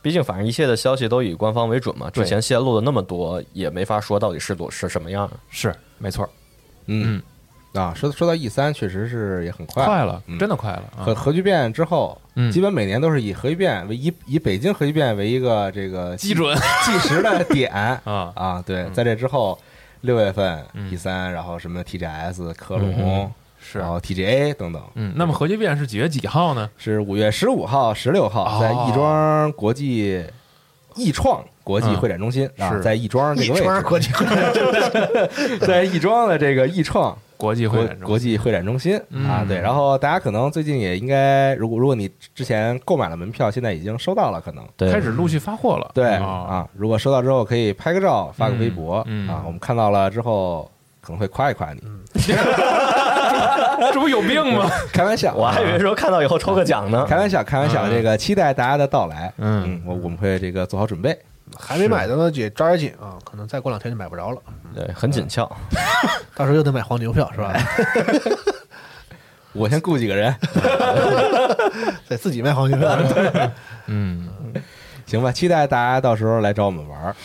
[0.03, 5.31] 毕竟反正一切的消息都以官方为准嘛，之前泄露的那么多，也没法说到底是多是什么样。
[5.51, 6.29] 是没错，
[6.87, 7.21] 嗯
[7.75, 11.05] 啊，说说到 E 三，确实是也很快，快了，嗯真的快了啊！
[11.05, 17.71] 核核聚变之后，嗯基本每年都是以核聚变为以以北京核聚变为一个这个基准计时的点
[18.05, 18.65] 啊啊。
[18.67, 19.57] 对，在这之后，
[20.01, 23.33] 六月份嗯 E 三，然后什么 TGS、科嗯隆，
[23.71, 24.83] 是然后 TGA 等等。
[24.95, 26.69] 嗯，那么核聚变是几月几号呢？
[26.77, 30.25] 是五月十五号、十六号，在哦亦庄国际
[30.97, 34.11] 亦创国际会展中心啊，是在亦庄这个位置，国际
[35.65, 39.59] 在亦庄的这个亦创国际会国展中国际会展中心啊，嗯对。
[39.61, 45.91] 然后大家可能最近也应该，如果如果你之前购买了门票，现在已经收到了，可能对开始陆续发货了。
[45.95, 46.69] 对啊，啊。
[46.75, 51.81] 如果收到之后，可以拍个照，发个微博嗯嗯啊，我们看到了之后可能会夸一夸你，
[53.93, 54.71] 这不有病吗？
[54.93, 57.07] 开玩笑，我还以为说看到以后抽个奖呢。
[57.09, 59.33] 开玩笑，开玩笑，嗯这个期待大家的到来。
[59.39, 61.19] 嗯嗯，我我们会这个做好准备。
[61.59, 64.39] 还没买的呢，也抓点紧啊，可能再过两天就买不着了。
[64.75, 65.51] 对，很紧俏。
[66.37, 67.53] 到时候又得买黄牛票是吧？
[69.53, 70.33] 我先雇几个人，
[72.09, 72.97] 得自己卖黄牛票。
[73.87, 74.29] 嗯
[75.07, 75.33] 行吧？
[75.33, 77.17] 期待大家到时候来找我们玩儿。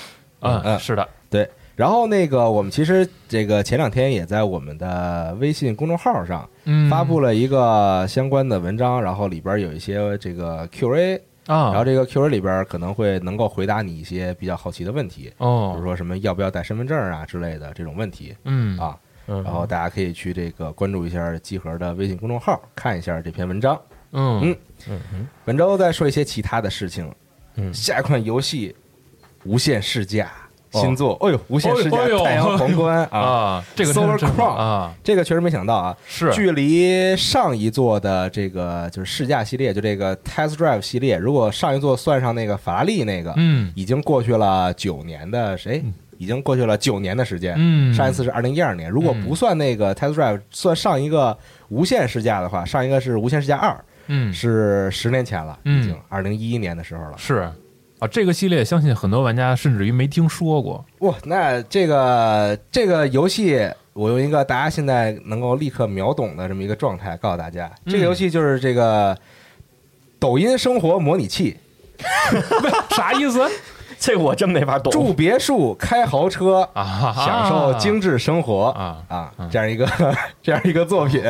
[0.42, 18.36] 嗯，嗯是的，对，然后那个我们其实这个前两天也在我们的微信公众号上嗯，发布了一个相关的文章，然后里边有一些这个 Q&A，啊，然后这个 Q&A 里边可能会能够回答你一些比较好奇的问题，比如哦，说什么要不要带身份证啊之类的这种问题。
[18.46, 18.78] 嗯。
[18.80, 18.98] 啊。
[19.28, 19.44] 嗯。
[19.44, 23.80] 然后大家可以去这个关注一下集合的微信公众号，看一下这篇文章。
[24.14, 24.56] 嗯。
[24.88, 25.28] 嗯。
[25.44, 27.12] 本周再说一些其他的事情。
[27.56, 27.74] 嗯。
[27.74, 28.74] 下一款游戏
[29.44, 30.26] 《无限试驾》
[30.80, 35.96] 新作，哎呦，《无限试驾哎呦》太阳皇冠 啊，啊，这个 Solar Crown 啊，这个确实没想到啊。
[36.08, 36.32] 是。
[36.34, 43.72] 距离上一座的这个就是试驾系列，就这个 Test Drive 系列，如果上一座算上那个法拉利那个，嗯。
[43.76, 45.84] 已经过去了九年的谁？
[46.18, 47.56] 已经过去了九年的时间。
[47.58, 54.34] 嗯，上一次是二零一二年，如果不算那个 Test Drive，算上一个无限试驾的话，上一个是无限试驾二，嗯。
[54.34, 55.84] 是十年前了，嗯。
[55.84, 57.14] 已经二零一一年的时候了。
[57.18, 57.52] 是
[58.06, 60.86] 啊，这个系列相信很多玩家甚至于没听说过。
[61.00, 69.18] 哇，那这个这个游戏，我用一个大家现在能够立刻秒懂的这么一个状态告诉大家，这个游戏就是这个
[70.20, 71.58] 抖音生活模拟器，
[72.96, 73.50] 啥意思
[73.98, 74.92] 这我真没法懂。
[74.92, 77.14] 住别墅、开豪车，啊？
[77.16, 79.02] 享受精致生活啊！
[79.08, 79.88] 啊，这样一个
[80.44, 81.24] 这样一个作品。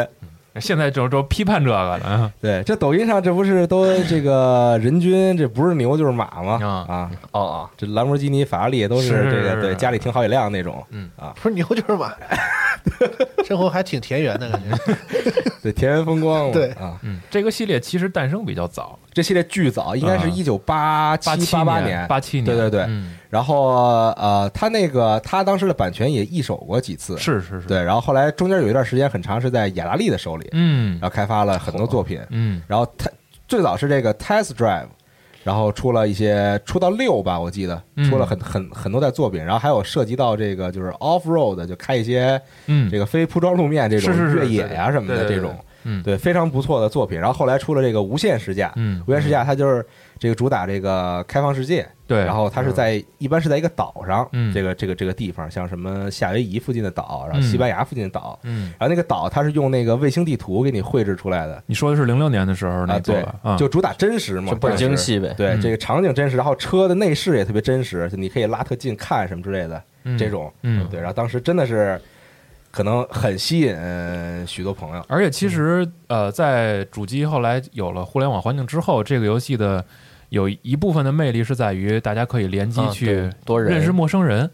[0.61, 2.31] 现在就就批判这个了啊！
[2.41, 6.59] 对，这抖音上这不是都这个人均这不是牛就是马吗？
[6.63, 6.67] 啊。
[6.87, 11.09] 啊，哦哦，这兰博基尼、法拉利都是是这个对家里停好几辆那种，嗯。
[11.17, 12.13] 啊，不是牛就是马，
[13.45, 14.95] 生活还挺田园的感觉。
[15.61, 16.69] 对田园风光，对。
[16.71, 22.81] 啊，嗯，这个系列其实诞生比较早，这系列巨早，应该是啊一九八七八八年，八七年，对对对。
[22.81, 23.17] 嗯。
[23.29, 23.67] 然后
[24.17, 27.81] 呃，他那个他当时的版权也易手过几次，是是是，对。
[27.81, 30.99] 然后后来中间有一段时间很长是在雅达利的手里，嗯。
[30.99, 32.19] 然后开发了很多作品。
[32.29, 32.61] 嗯。
[32.67, 33.09] 然后他
[33.47, 34.87] 最早是这个 Test Drive，
[35.45, 38.09] 然后出了一些出到六吧，我记得嗯。
[38.09, 45.35] 出了很很很多代作品，然后还有涉及到这个就是 off road，就开一些嗯，这个非铺装路面这种越野呀、什么的对对对。
[45.37, 45.57] 这种。
[45.85, 47.17] 嗯，对，非常不错的作品。
[47.17, 49.85] 然后后来出了这个无限试驾，嗯，无限试驾它就是
[50.19, 61.63] 这个主打这个开放世界，对，然后它是在一般是在一个岛上，嗯这个这个这个地方，像什么夏威夷附近的岛，然后西班牙附近的岛，嗯，然后那个岛它是用那个卫星地图给你绘制出来的。
[61.67, 65.33] 你说的是零六年的时候那啊，对做的，啊，就主打真实嘛，就倍儿当时精细呗。
[65.37, 70.99] 对，嗯这个场景真实，然后车的内饰也特别真实，就你可以拉特近看什么之类的，嗯这种，嗯对。
[70.99, 71.99] 然后当时真的是
[72.75, 79.85] 可能很吸引呃许多朋友，而且其实呃，在主机后来有了互联网环境之后，这个游戏的
[80.27, 84.51] 有一部分的魅力是在于大家可以联机啊去多认识陌生人。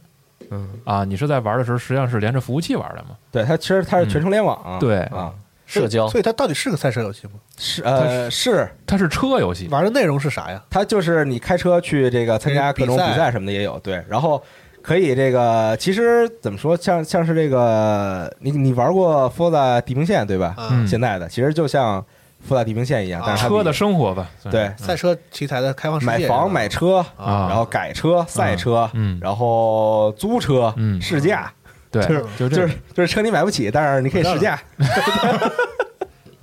[0.51, 0.69] 嗯。
[0.83, 3.17] 啊，你是在玩的时候，实际上是连着服务器玩的嘛？
[3.31, 4.99] 对它其实它是全程联网，嗯对。
[5.05, 5.33] 啊，
[5.65, 6.07] 社交。
[6.07, 7.33] 所以它到底是个赛车游戏吗？
[7.57, 10.63] 是呃是它是车游戏，玩的内容是啥呀？
[10.69, 14.39] 它就是你开车去这个参加各种比赛什么的也有，对，然后。
[14.81, 20.55] 可以，这个其实怎么说，像像是这个，你你玩过《Forza 地平线》对吧？
[20.57, 20.87] 嗯。
[20.87, 22.01] 现在的其实就像
[22.49, 24.27] 《Forza 地平线》一样，但是车的生活吧？
[24.49, 24.71] 对。
[24.77, 27.47] 赛车题材的开放世界，买房、买车，啊。
[27.47, 29.19] 然后改车、赛车，嗯。
[29.21, 30.99] 然后租车、嗯。
[31.01, 31.51] 试驾，
[31.91, 34.59] 对，就是就是就是车你买不起，但是你可以试驾。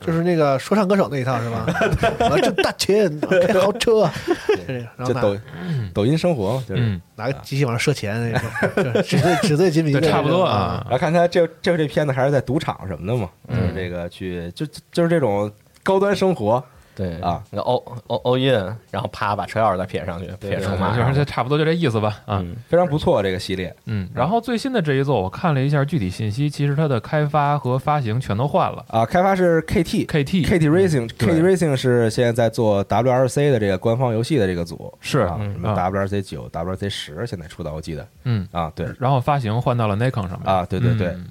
[0.09, 1.67] 就是那个说唱歌手那一套 是吧？
[2.31, 4.09] 我挣大钱，我 开豪车，
[4.49, 5.37] 就这个，然后就抖
[5.93, 6.81] 抖音生活嘛，就是。
[6.83, 8.39] 嗯，拿个机器往上射钱那
[8.83, 10.93] 种， 纸醉纸醉金迷，差不多啊然。
[10.93, 15.51] 后看他这这这片子还是在赌场什么的嘛，就是这个去就就是这种
[15.83, 16.65] 高端生活
[16.99, 22.41] 对啊，那 all all all in，然后啪把车钥匙再撇上去，撇对出马就是这差不多就这意思吧啊。
[22.43, 23.75] 嗯非常不错这个系列。
[23.87, 28.85] 嗯，然后最新的这一座，我看了一下具体信息，其实它的开发和发行全都换了。
[28.89, 41.27] 啊，开发是 KT KT KT Racing，KT Racing 是现在在做 WRC 的这个官方游戏的这个组是啊，嗯什么啊 WRC 九、WRC 十现在出的，我记得嗯，啊，对然后发行换到了 Nikon 上面啊，对对对，嗯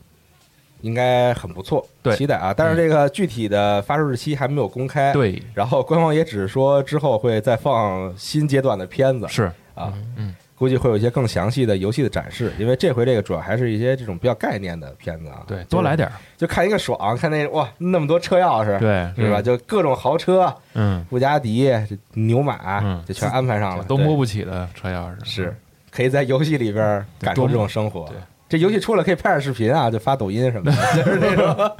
[0.82, 2.16] 应该很不错，对。
[2.16, 2.54] 期待啊！
[2.56, 9.52] 但是这个具体的发售日期还没有公开，，对，然后官方也只是说之后会再放新阶段的片子是。
[9.76, 19.40] 啊，嗯，估计会有一些更详细的游戏的展示，因为这回这个主要还是一些这种比较概念的片子啊，对，多来点儿，就看一个爽，看那哇那么多车钥匙，对，是吧？
[19.40, 25.24] 就各种豪车，嗯，布加迪、这牛马嗯，就全安排上了，都摸不起的车钥匙。
[25.24, 25.56] 是
[25.92, 28.08] 可以在游戏里边感受这种生活。
[28.08, 28.18] 对。
[28.50, 31.72] 这游戏出了可以拍点视频啊，就发抖音什么的， 就是那种。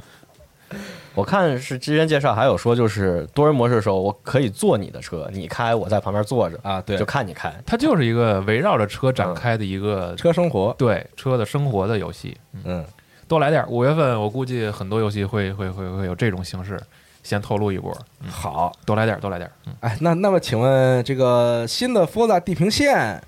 [1.14, 7.52] 我看是之前介绍还有说，就是多人模式的时候，我可以坐你的车，你开，我在旁边坐着啊，对就，看你开。
[7.66, 12.36] 它就是一个围绕着车展开的一个车生活，对车的生活的游戏。
[12.62, 12.84] 嗯，
[13.26, 16.80] 多来点儿，五月份我估计很多游戏会会会会有这种形式，
[17.24, 17.92] 先透露一波，
[18.28, 19.50] 好，多来点儿，多来点
[19.80, 23.20] 哎，那那么请问这个新的 Forza 地平线，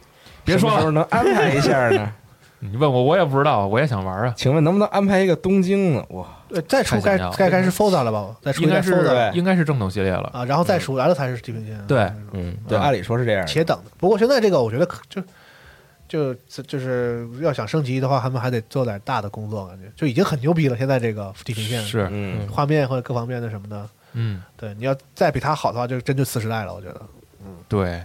[0.44, 2.12] 别说了什么时候能安排一下呢？
[2.61, 4.35] 你问我，我也不知道，我也想玩啊。
[4.37, 6.05] 请问能不能安排一个东京呢？
[6.11, 8.37] 哇，呃再出该想要该该是 Forza 了吧？
[8.42, 10.31] 再出应该是 Forza 应该是正统系列了。
[10.35, 11.83] 啊，然后再出来了才是地平线。
[11.87, 12.01] 对
[12.33, 13.46] 嗯，对，啊按理说是这样的。
[13.46, 13.90] 且等的。
[13.96, 20.77] 不过现在这个我觉得可就就就是要想升级的话，他们还得做点大的工作，感觉就已经很牛逼了。
[20.77, 26.75] 现在这个 地平线是，嗯，画面或者各方面的什么的，嗯，对，你要再比它好的话，就真就次时代了。
[26.75, 27.01] 我觉得，
[27.42, 28.03] 嗯对，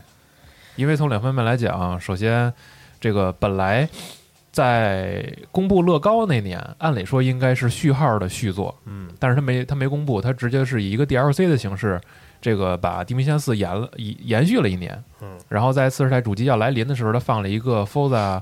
[0.75, 2.53] 因为从两方面来讲，首先
[3.01, 3.89] 这个本来
[4.55, 11.99] 在公布乐高那年，按理说应该是序号的续作，嗯，但是他没他没公布，他直接是以一个 DLC 的形式，
[12.39, 18.41] 这个把《地平线四》延了延延续了一年，嗯，然后在四十台主机要来临的时候，他放了一个 Forza。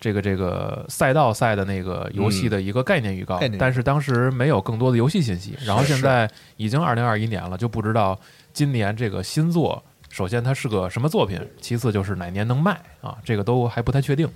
[0.00, 5.58] 这个这个赛道赛的那个游戏的一个概念预告，但是当时没有更多的游戏信息。
[5.66, 8.16] 然后现在已经二零二一年了，就不知道
[8.52, 14.28] 今年这个新作，首先它是个什么作品，其次就是哪年能卖啊，这个都还不太确定。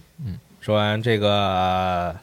[0.62, 2.16] 说完这个呃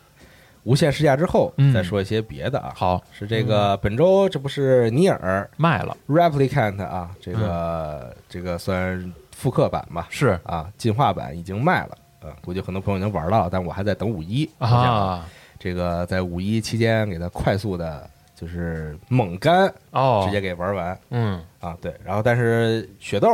[0.64, 1.74] 无限试驾之后，嗯。
[1.74, 2.72] 再说一些别的啊。
[2.74, 5.96] 好，是这个本周这不是尼尔卖了。
[6.08, 10.40] Replicant 啊，这个这个算复刻版吧，是。
[10.44, 11.98] 啊，进化版已经卖了。
[12.22, 14.50] 呃，估计很多朋友已经玩到了，但我还在等五一。
[14.58, 15.26] 啊，
[15.60, 20.98] 这个在五一期间给它快速的，就是猛干，哦，直接给玩完。
[21.10, 21.78] 嗯，啊。
[21.82, 23.28] 对，然后但是雪豆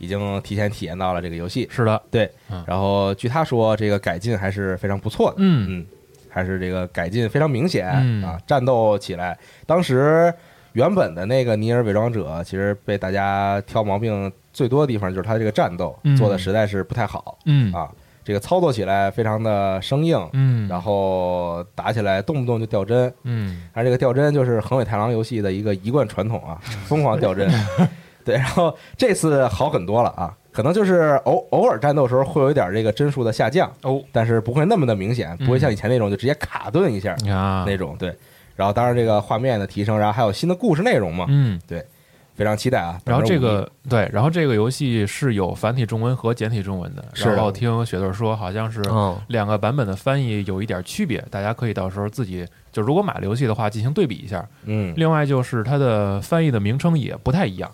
[0.00, 5.66] 已经提前体验到了这个游戏，是的，对嗯，然后据他说，这个改进还是非常不错的，嗯。
[5.68, 5.86] 嗯，
[6.30, 8.24] 还是这个改进非常明显嗯。
[8.24, 10.32] 啊，战斗起来，当时
[10.72, 16.16] 原本的那个尼尔伪装者，其实被大家挑毛病最多的地方就是他这个战斗嗯。
[16.16, 17.70] 做的实在是不太好嗯。
[17.74, 17.90] 啊，
[18.24, 23.64] 这个操作起来非常的生硬，嗯，然后打起来动不动就掉帧，嗯。
[23.74, 27.46] 而这个掉帧就是横尾太郎游戏的一个一贯传统啊，疯狂掉帧。
[28.24, 37.96] 对，然后这次好很多了啊，可能就是偶偶尔战斗的时候会有一点这个帧数的下降，哦，但是不会那么的明显，嗯不会像以前那种就直接卡顿一下啊，那种。
[37.98, 38.14] 对，
[38.56, 41.84] 然后当然这个画面的提升，然后还有新的故事内容嘛，嗯，对
[42.34, 42.98] 非常期待啊。
[43.04, 54.46] 然后这个对，然后这个游戏是有繁体中文和简体中文的，是然后听雪豆说好像是嗯，两个版本的翻译有一点区别，大家可以到时候自己就如果买了游戏的话进行对比一下。
[54.64, 57.70] 嗯另外就是它的翻译的名称也不太一样，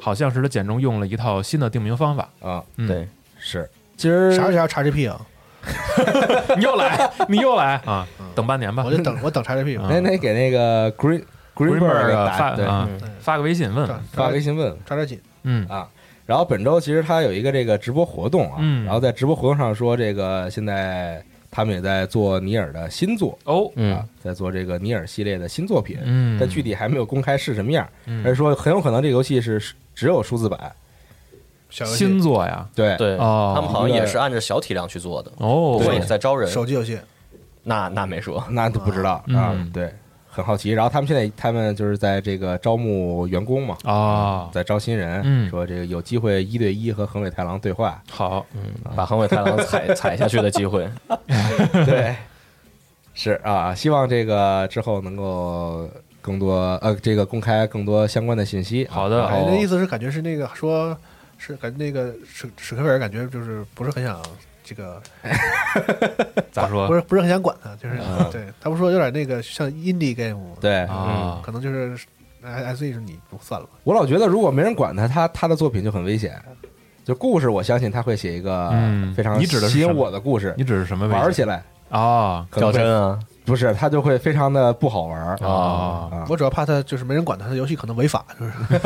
[0.00, 2.28] 好像是他简中用了一套新的定名方法。
[2.40, 5.20] 啊嗯，对，是，今儿啥时候要 XGP 啊？
[6.56, 8.06] 你又来，你又来啊！
[8.34, 8.90] 等半年吧我。
[8.90, 9.88] 就等我等 XGP 吧。
[9.90, 11.22] 那那给那个 Green
[11.54, 12.88] Greenberg 打对发
[13.20, 15.20] 发个微信问问，发微信问问抓点紧。
[15.42, 15.88] 嗯啊。
[16.24, 23.94] 然后本周其实他有一个这个直播活动啊，嗯然后在直播活动上说，这个现在他们也在做尼尔的新作哦，嗯。
[23.94, 28.24] 啊，在做这个尼尔系列的新作品，嗯，但具体还没有公开是什么样，嗯。
[28.24, 29.60] 而是说很有可能这个游戏是
[29.94, 30.72] 只有数字版，
[31.70, 32.96] 新作呀，对。
[32.96, 33.52] 对，哦。
[33.54, 36.98] 他们好像也是按照小体量去做的，哦，不过也在招人，手机游戏，
[37.62, 39.92] 那那没说，那都不知道啊嗯，对，
[40.38, 40.70] 很好奇。
[40.70, 48.60] 然后他们现在他们就是在这个招募员工嘛，啊，在招新人，嗯说这个有机会一对一和横尾太郎对话，好，嗯
[48.96, 50.88] 把横尾太郎踩 踩下去的机会，
[51.84, 52.14] 对，
[53.14, 55.88] 是啊，希望这个之后能够
[56.20, 58.94] 更多呃，这个公开更多相关的信息啊。
[58.94, 60.96] 好的那意思是感觉是那个说，
[61.36, 64.20] 是感觉那个史史克威尔感觉就是不是很想
[64.68, 65.00] 这个，
[66.34, 71.40] 不咋说不是不是很想管他，就是嗯对他不说有点那个像 indie game，对啊？
[71.42, 71.96] 可能就是
[72.42, 76.40] S E 是你不算了吧，我老觉得如果没人管他，他他的作品就很危险。
[77.04, 81.08] 就故事，我相信他会写一个嗯非常你指的吸引我的故事，你指是什么？
[81.08, 86.26] 玩起来啊较真啊，不是，他就会非常的不好玩儿啊啊。
[86.28, 88.52] 我主要怕他就是没人管他，他游戏可能违法，就是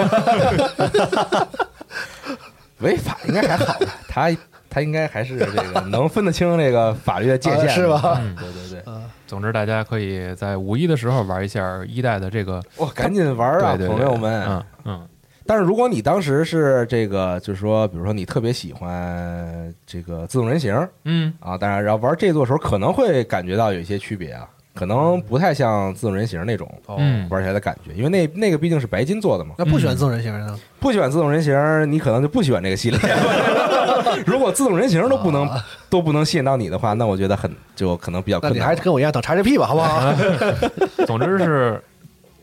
[2.78, 3.86] 违法应该还好吧？
[4.08, 4.30] 他
[4.72, 8.18] 他应该还是这个能分得清这个法律的界 限是吧？
[8.22, 8.92] 嗯对对对，
[9.26, 14.42] 总之，大家可以在五一的时候玩一下一代的这个，哇，赶紧玩啊，朋友们！
[14.48, 15.08] 嗯嗯。
[15.44, 21.34] 但是如果你当时是这个，就是说，比如说你特别喜欢这个自动人形嗯。
[21.40, 26.66] 啊，当然，然后玩这座的时候可能会感觉到有一些区别啊，可能不太像自动人形那种
[26.96, 29.54] 嗯，玩起来的感觉，因为那那个毕竟是白金做的嘛。
[29.58, 30.58] 那不喜欢自动人形呢？
[30.80, 31.52] 不喜欢自动人形，
[31.92, 32.98] 你可能就不喜欢这个系列。
[34.26, 35.48] 如果自动人形都不能
[35.88, 38.70] 都不能吸引到你的话，那我觉得很就可能比较那你困难了。
[38.70, 40.12] 还是跟我一样等 XGP 吧，好不好？
[41.06, 41.82] 总之是，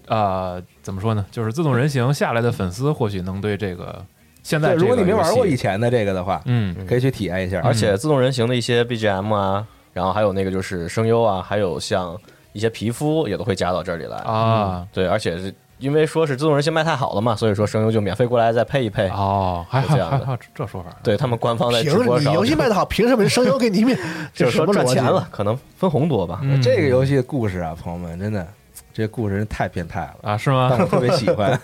[0.08, 1.26] 呃，怎么说呢？
[1.32, 4.04] 就是自动人形下来的粉丝或许能对这个
[4.42, 7.62] 现在如果你没玩过以前的这个的话，嗯可以去体验一下。
[7.64, 9.66] 而且自动人形的一些 BGM 啊，
[10.00, 12.18] 然后还有那个就是声优啊，还有像
[12.54, 14.18] 一些皮肤也都会加到这里来。
[14.20, 19.10] 啊对，而且是因为说是自动人形卖太好了嘛，所以说声优就免费过来再配一配。
[19.10, 20.90] 哦，还还是这样的还还有这说法？
[21.04, 24.00] 对他们官方在直播上游戏卖的好，凭什么声优给你 免？
[24.34, 26.40] 就是说赚钱了，可能分红多吧。
[26.44, 28.48] 嗯这个游戏的故事啊，朋友们，真的，
[28.94, 30.80] 这个故事真太变态了，啊是吗但？
[30.80, 31.58] 我特别喜欢，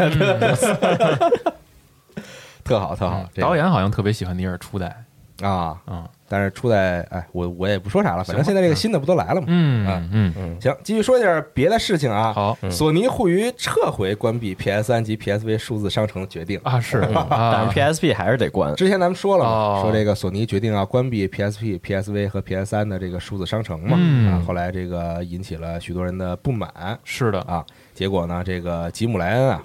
[2.64, 3.24] 特好特好。
[3.34, 5.05] 这个导演好像特别喜欢尼尔初代，
[5.42, 9.48] 啊，啊但是出在，哎，我我也不说啥了，反正现在这个新的不都来了吗？
[9.50, 12.34] 嗯啊嗯，嗯，行，继续说一点别的事情啊。
[12.34, 16.60] 好索尼互娱撤回关闭 PS 三及 PSV 数字商城的决定。
[16.64, 18.74] 啊是 但啊是 PSP 还是得关。
[18.76, 27.64] 之前咱们说了嘛，哦说这个索尼决定要关闭 PSP、PSV 和 PS 三的这个数字商城嘛，嗯啊，后来这个引起了许多人的不满是的啊。
[27.94, 29.62] 结果呢，这个吉姆莱恩啊，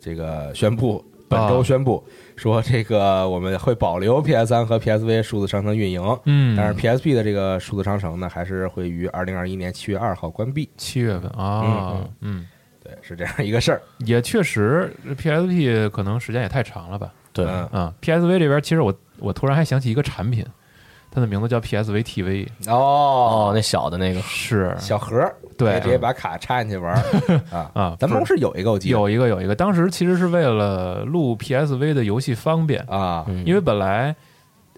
[0.00, 2.04] 这个宣布本周宣布
[2.36, 10.68] 说，这个我们会保留 PS 3和 PSV 数字商城运营，嗯，但是 PSP 的这个数字商城呢，还是会于二零二一年七月二号关闭。
[10.76, 12.46] 七月份啊嗯，
[12.82, 13.80] 对，是这样一个事儿。
[13.98, 17.12] 也确实 PSP 可能时间也太长了吧。
[17.32, 20.44] 对，嗯啊，PSV 这边其实我我突然还想起一个产品，
[21.10, 23.50] 它的名字叫 PSV TV，哦。
[23.50, 24.74] 哦，，那小的那个，是。
[24.78, 25.16] 小盒。
[25.16, 25.80] 儿，对。
[25.80, 27.02] 直接把卡插进去玩儿。
[27.50, 27.70] 啊。
[27.74, 28.92] 啊咱们公司有一个，我记得。
[28.92, 34.14] 有一个有一个，当时其实是为了录 PSV 的游戏方便，啊，嗯因为本来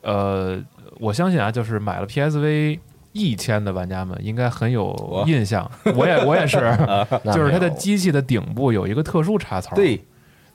[0.03, 0.59] 呃，
[0.99, 2.79] 我相信啊，就是买了 PSV
[3.13, 6.59] 一千的玩家们应该很有印象，我也 我也是，
[7.27, 10.03] 就是它的机器的顶部有一个特殊插槽，，对，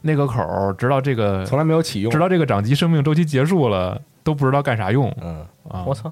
[0.02, 2.12] 那个口儿直到这个从来没有启用。
[2.12, 2.18] 直。
[2.18, 5.10] 到这个掌机生命周期结束了都不知道干啥用。
[5.22, 6.12] 嗯，啊，我操，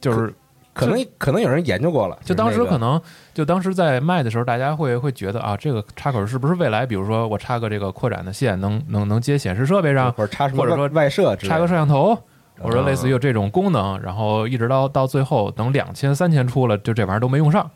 [0.00, 0.32] 就是
[0.72, 2.70] 可能可能有人研究过了，就当时是那个。
[2.70, 3.02] 可能，
[3.34, 12.16] 就当时在卖的时候，大家会会觉得啊，这个插口是不是未来，比如说我插个这个扩展的线，能能能接显示设备上，或者插什么或者说外设插个摄像头，
[12.60, 17.68] 或者啊类似于有这种功能，然后一直到到最后等两千三千出了，就这玩意儿都没用上。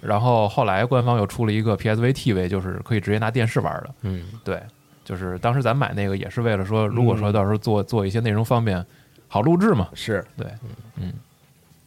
[0.00, 3.90] 然后后来官方又出了一个 PSV TV，就是可以直接拿电视玩的。
[4.02, 4.62] 嗯，对，
[5.04, 8.84] 就是当时咱买那个也是为了说，如果说到时候做做一些内容方便，
[9.34, 9.88] 好录制嘛。
[9.94, 10.46] 是对，
[10.94, 11.12] 嗯，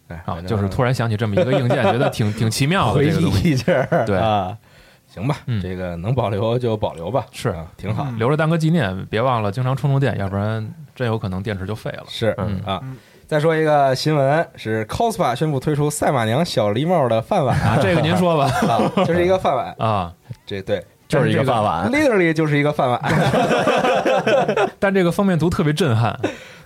[0.10, 3.52] 哎啊，反正就是突然想起这么一个硬件， 觉得挺挺奇妙的回这个东西。
[3.52, 4.58] 一下，对啊，
[5.08, 12.04] 行吧，嗯这个能保留就保留吧，是啊，挺好，留着当个纪念，别忘了经常充充电，要不然真有可能电池就废了。
[12.10, 12.84] 是嗯啊。
[13.28, 18.46] 再说一个新闻，是 cospa 宣布推出赛马娘小狸猫的饭碗啊，这个您说吧。
[18.68, 20.14] 啊，这是一个饭碗，啊，
[20.46, 23.02] 这对，就是一个饭碗 literally 就是一个饭碗，
[24.80, 26.18] 但这个封面图特别震撼。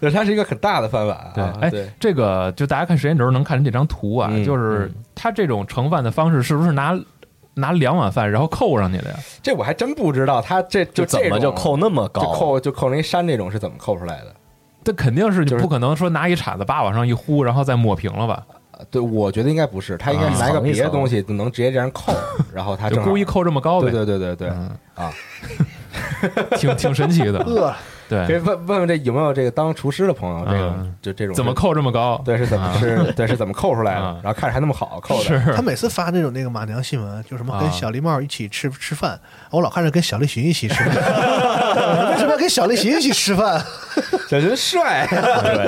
[0.01, 6.99] 对，它是一个很大的饭碗啊，对，哎对，，这个就大家看时间轴能看出这张图啊，嗯就是它这种盛饭的方式是不是拿
[7.53, 9.15] 拿两碗饭然后扣上去的呀？
[9.41, 12.33] 这我还真不知道，它这就怎么就扣那么高就高？
[12.33, 14.33] 扣就扣那一山这种是怎么扣出来的？
[14.83, 18.43] 这肯定是就是不可能说拿一铲子叭往上一呼，然后再抹平了吧？
[18.71, 22.11] 啊对，我觉得应该不是，他应该是拿一个别的东西就能直接这样扣，
[22.51, 23.91] 然后他就故意扣这么高呗。
[23.91, 25.13] 对对对对对嗯啊，
[26.57, 27.37] 挺挺神奇的。
[27.43, 27.71] 饿，
[28.19, 32.21] 可以对，问问问这有没有这个当厨师的朋友，这个嗯就这种怎么扣这么高？
[32.25, 34.17] 对是怎么啊是对是怎么扣出来的啊？
[34.23, 40.95] 然后看着还那么好扣的，是他每次发那种那个马娘新闻，就什么跟啊小狸猫一起吃吃饭，我老看着跟小栗旬一起吃饭，
[42.11, 43.63] 为什么要跟小栗旬一起吃饭？
[44.29, 45.05] 小林帅，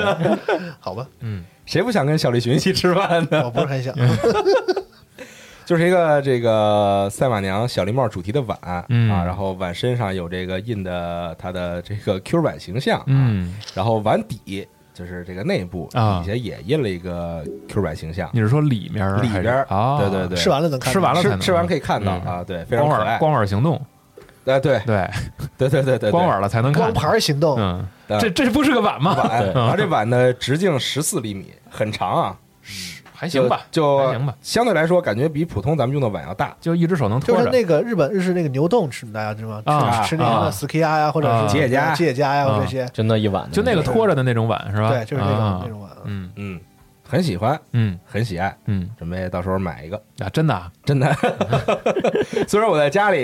[0.80, 3.42] 好吧，嗯，谁不想跟小栗旬一起吃饭呢？
[3.44, 3.94] 我不是很想。
[5.64, 8.58] 就是一个这个赛马娘小绿帽主题的碗
[8.88, 9.10] 嗯。
[9.10, 16.20] 啊，然后碗身上有这个印的它的这个 Q 版形象，啊，嗯，然后碗底就是这个内部啊。
[16.22, 19.98] 底下也印了一个 Q 版形象，你是说里面儿里边儿啊？
[19.98, 20.36] 对对对。
[20.36, 22.34] 吃完了能看到，吃完了才能吃吃完可以看到嗯。
[22.34, 23.80] 啊，对，非常可爱，光碗光碗行动，
[24.44, 24.78] 哎 对。
[24.86, 25.10] 对，
[25.56, 26.92] 对对对对，光碗了才能看光。
[26.92, 27.84] 盘行动，嗯，
[28.20, 29.14] 这这不是个碗吗？
[29.16, 32.36] 碗，对然后这碗的直径十四厘米，很长啊，
[33.16, 37.50] 还行吧，就还行吧，相对来说感觉比普通咱们用的碗要大，就一只手能就是托着。
[37.50, 39.62] 那个日本日式那个牛冻吃，大家知道吗？
[39.66, 44.88] 啊吃吃那个啊 ski 鸭呀，或者啊是吉野家吉野家呀，啊这些，就那一碗，就那个托着的那种碗是吧？
[44.90, 45.90] 对，就是那种啊那种碗。
[46.04, 46.60] 嗯嗯，
[47.08, 51.14] 很喜欢，嗯很喜爱，嗯准备到时候买一个，啊，真的啊真的。
[52.48, 53.22] 虽然我在家里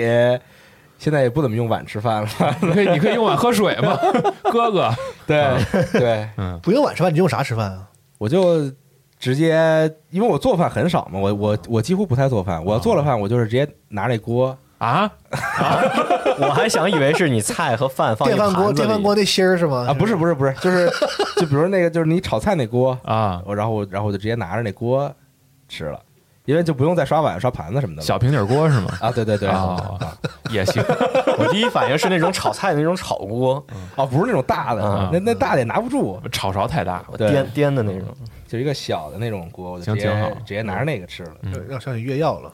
[0.97, 2.29] 现在也不怎么用碗吃饭了，
[2.61, 3.97] 你可以你可以用碗喝水吗，
[4.51, 4.89] 哥哥。
[5.27, 5.45] 对
[5.91, 7.87] 对，嗯不用碗吃饭，你用啥吃饭啊？
[8.17, 8.71] 我就
[9.21, 15.09] 直接，因为我做饭很少嘛，我我我几乎不太做饭，我做了饭我就是直接拿那锅，啊，
[16.41, 19.85] 我还想以为是你菜和饭放一电饭锅，电饭锅那芯儿是吗？
[19.87, 20.89] 啊，不是不是不是，就是
[21.37, 25.13] 就比如那个就是你炒菜那锅，啊，我然后我然后我就直接拿着那锅
[25.69, 25.99] 吃了，
[26.45, 28.05] 因为就不用再刷碗刷盘子什么的了。
[28.05, 28.97] 小平底锅是吗？
[29.01, 29.97] 啊，对对对，哦
[30.49, 30.83] 也行，
[31.37, 33.65] 我第一反应是那种炒菜的那种炒锅，
[33.95, 38.07] 哦，不是那种大的嗯，那那大的也拿不住，炒勺太大颠颠的那种。
[38.47, 41.31] 就一个小的那种锅，我就直接行挺好直接拿着那个吃了。
[41.53, 42.51] 对让想起越药了，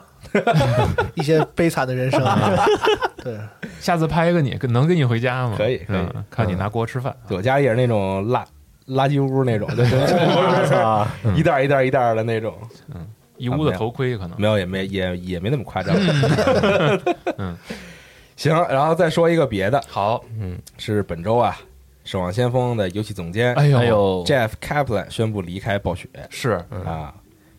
[1.16, 2.22] 一些悲惨的人生。
[3.24, 3.36] 对，
[3.80, 5.54] 下次拍一个你，能跟你回家吗？
[5.58, 7.12] 可以可以嗯看你拿锅吃饭。
[7.26, 8.44] 对我家也是那种垃
[8.86, 10.06] 垃圾屋那种，对对！
[10.70, 12.54] 对，一袋一袋一袋的那种，
[13.38, 14.38] 一屋子头盔可能。
[14.40, 15.96] 没有也没也也没那么夸张。
[17.38, 17.56] 嗯，
[18.36, 21.56] 行，然后再说一个别的，好，嗯是本周啊，
[22.10, 27.14] 《守望先锋》的游戏总监哎呦还有 Jeff Kaplan 宣布离开暴雪是，啊，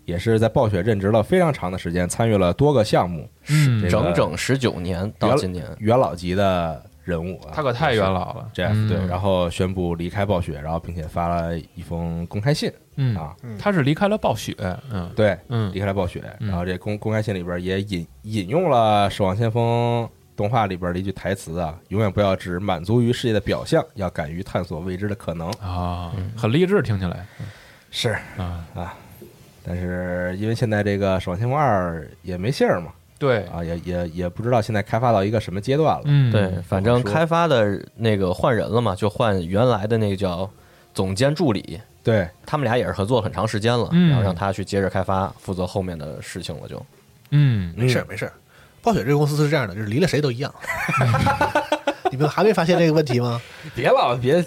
[0.05, 8.49] 也是在暴雪任职了非常长的时间，参与了多个项目，嗯这个整整十九年到今年，元老级的人物啊，他可太元老了。
[8.53, 8.87] Jeff 嗯。
[8.87, 14.55] 对，然后宣布离开暴雪，然后并且发了一封公开信嗯啊，他是离开了暴雪，
[14.91, 15.11] 嗯。
[15.15, 15.71] 对，嗯。
[15.73, 16.47] 离开了暴雪，嗯。
[16.47, 20.03] 然后这公公开信里边也引引用了《守望先锋》
[20.35, 25.49] 动画里边的一句台词啊，永远不要只满足于世界的表象，要敢于探索未知的可能。
[25.53, 27.25] 啊，很励志，听起来。
[27.91, 28.95] 是，啊，
[29.65, 36.03] 但是因为现在这个《守望先锋二》也没信儿嘛，对，啊，也也也不知道现在开发到一个什么阶段了。
[36.05, 40.49] 嗯，对，反正开发的那个换人了嘛，就换原来的那个叫
[40.93, 46.83] 总监助理，对，他们俩也是合作很长时间了，嗯然后让他去接着开发，负责后面的事情了就。
[47.31, 48.33] 嗯，没事儿没事儿。
[48.81, 50.51] 暴雪这个公司是这样的，就是离了谁都一样。
[52.09, 53.39] 你们还没发现这个问题吗？
[53.75, 54.43] 别老别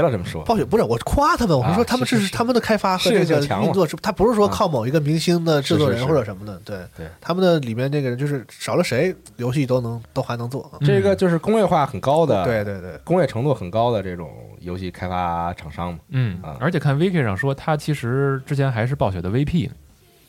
[0.00, 0.42] 别老这么说。
[0.44, 10.70] 暴雪不是我夸他们，我是说他们这是他们的开发和这个运作是，他不是说靠某一个明星的制作人或者什么的，对对他们的里面那个人就是少了谁，游戏都能都还能做。
[10.80, 14.30] 这个就是工业化很高的，对对对，工业程度很高的这种
[14.60, 15.98] 游戏开发厂商嘛。
[16.08, 19.68] 嗯啊，而且看 Viki 上说，他其实之前还是暴雪的 VP。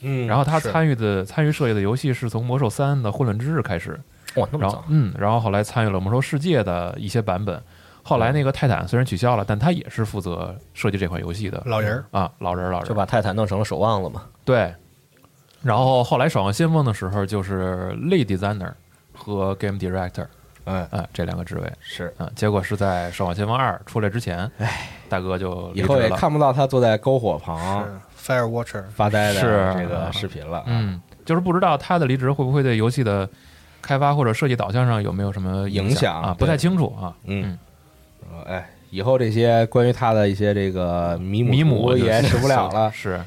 [0.03, 3.91] 嗯然后他参与的参与设计的游戏是从《魔兽三》的混乱之日开始，
[4.33, 7.61] 哇，那么早，然后嗯，然后后来参与了《魔兽世界》的一些版本。
[8.03, 14.23] 后来那个泰坦虽然取消了，但他也是负责设计这款游戏的老人儿啊，老人儿老人儿就把泰坦弄成了守望了嘛。
[14.43, 14.73] 对。
[15.61, 18.71] 然后后来《守望先锋》的时候，就是 Lead Designer
[19.13, 20.25] 和 Game Director
[20.63, 22.27] 哎啊这两个职位是，嗯。
[22.35, 26.17] 结果是在《守望先锋二》出来之前，哎，大哥就离以后也了。
[26.17, 30.63] 看不到他坐在篝火旁是 Fire Watcher，发呆的是这个视频了。
[30.65, 33.29] 嗯，就是不知道他的离职会不会对游戏的
[33.83, 36.33] 开发或者设计导向上有没有什么影响啊？
[36.33, 37.13] 对不太清楚啊。
[37.25, 37.57] 嗯，
[38.29, 43.21] 呃哎，以后这些关于他的一些这个迷迷母也使不了了，是，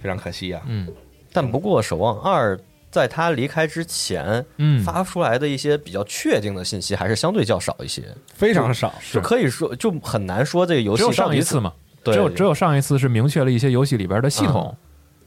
[0.00, 0.62] 非常可惜啊。
[0.66, 0.88] 嗯。
[1.32, 2.56] 但不过《守望二》
[2.92, 11.72] 在他离开之前嗯，发出来的一些比较确定的信息，还是相对较少一些，非常少，就可以说就很难说这个游戏只有上一次嘛，
[12.04, 14.76] 对只有只有上一次是明确了一些游戏里边的系统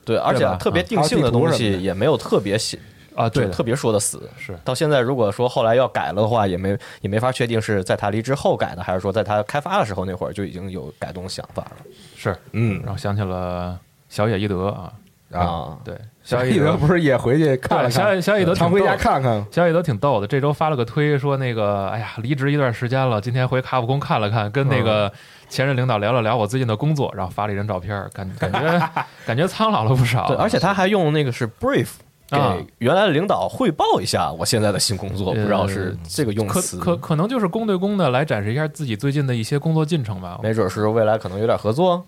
[0.06, 2.80] 对，而且特别定性的东西也没有特别写，
[3.18, 4.30] 啊，对特别说的死。
[4.38, 11.78] 是到现在，如果说后来要改了的话，也没也没法确定是在他离职后改的，还是说在他开发的时候那会儿就已经有改动想法了
[12.16, 14.94] 是，嗯然后想起了小野义德啊，
[15.34, 15.78] 啊。
[15.84, 19.44] 对，小野义德不是也回去看了对，小看，野小野义德常回家看看。
[19.52, 25.14] 小野德挺逗的，这周发了个推说那个，哎呀，离职一段时间了，今天回卡普空看了看，跟那嗯个
[25.50, 28.90] 前任领导聊了聊我最近的工作，然后发了一张照片，感感觉
[29.26, 30.28] 感觉苍老了不少。
[30.28, 40.40] 对，而且他还用那个是 brief 啊给原来的领导汇报一下我现在的新工作，呃不知道是这个用可词，可可能就是公对公的来展示一下自己最近的一些工作进程吧。
[40.44, 42.06] 没准是未来可能有点合作。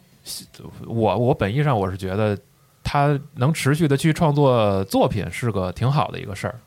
[0.85, 2.37] 我我本意上我是觉得
[2.83, 6.59] 他能持续的去创作作品是个挺好的一个事儿。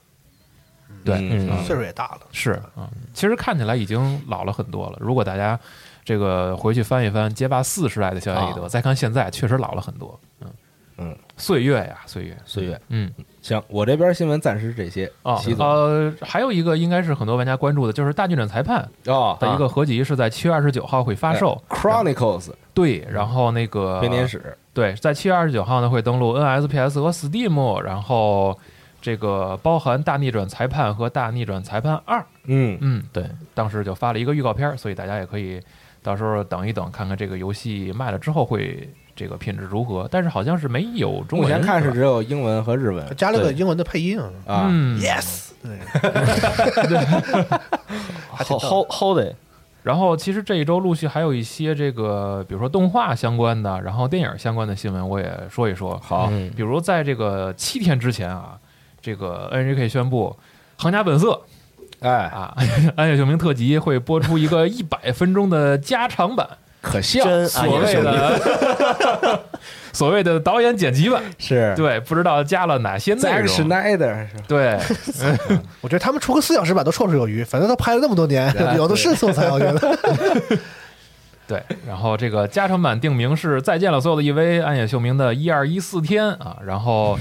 [1.04, 4.98] 对，嗯嗯岁数也大了，是啊，其实看起来已经老了很多了。
[5.00, 5.58] 如果大家
[6.04, 10.18] 这个回去翻一翻街霸四时代的小野义德，啊再看现在，确实老了很多。
[10.40, 10.50] 嗯
[10.98, 12.80] 嗯，岁月呀，岁月，岁月。
[12.88, 15.10] 嗯行，我这边新闻暂时这些。
[15.22, 21.60] 啊呃，还有一个应该是很多玩家关注的，就是大逆转裁判哦的一个合集是在七月二十九号会发售。
[21.68, 28.56] Chronicles 对，然后那个编年史，对，在七月二十九号呢会登录 NSPS 和 Steam，然后
[29.00, 32.24] 这个包含大逆转裁判和大逆转裁判二。
[32.44, 35.60] 嗯，嗯，对，当时就发了一个预告片儿，所以大家也可以
[36.02, 40.08] 到时候等一等，看看这个游戏卖了之后会这个品质如何。
[40.10, 43.04] 但是好像是没有中文，目前看是只有英文和日文。
[43.16, 45.78] 加了个对英文的配音啊，yes，对
[48.38, 49.34] ，hold hold it，
[49.82, 55.98] 然后其实这一周陆续还有一些这个，比如说动画相关的，然后电影相关的新闻，我也说一说。
[56.02, 56.50] 好，嗯。
[56.56, 58.58] 比如在这个七天之前啊，
[59.00, 60.36] 这个 NHK 宣布
[60.82, 61.40] 《行家本色》
[62.06, 62.54] 哎，啊，
[62.96, 66.48] 《暗夜秀明特辑》会播出一个一百分钟的加长版，
[66.82, 69.40] 可笑，真所谓的
[69.94, 71.22] 所谓的导演剪辑版。
[71.38, 73.46] 是对，不知道加了哪些内容。
[74.48, 74.78] 对，
[75.80, 79.98] 我觉得他们出个四小时版都绰绰有余，反正都拍了那么多年， 有的是素材，我觉得。
[81.46, 87.18] 对，然后这个加长版定名是《再见了，所有的 EV》暗夜秀明的一二一四天啊，然后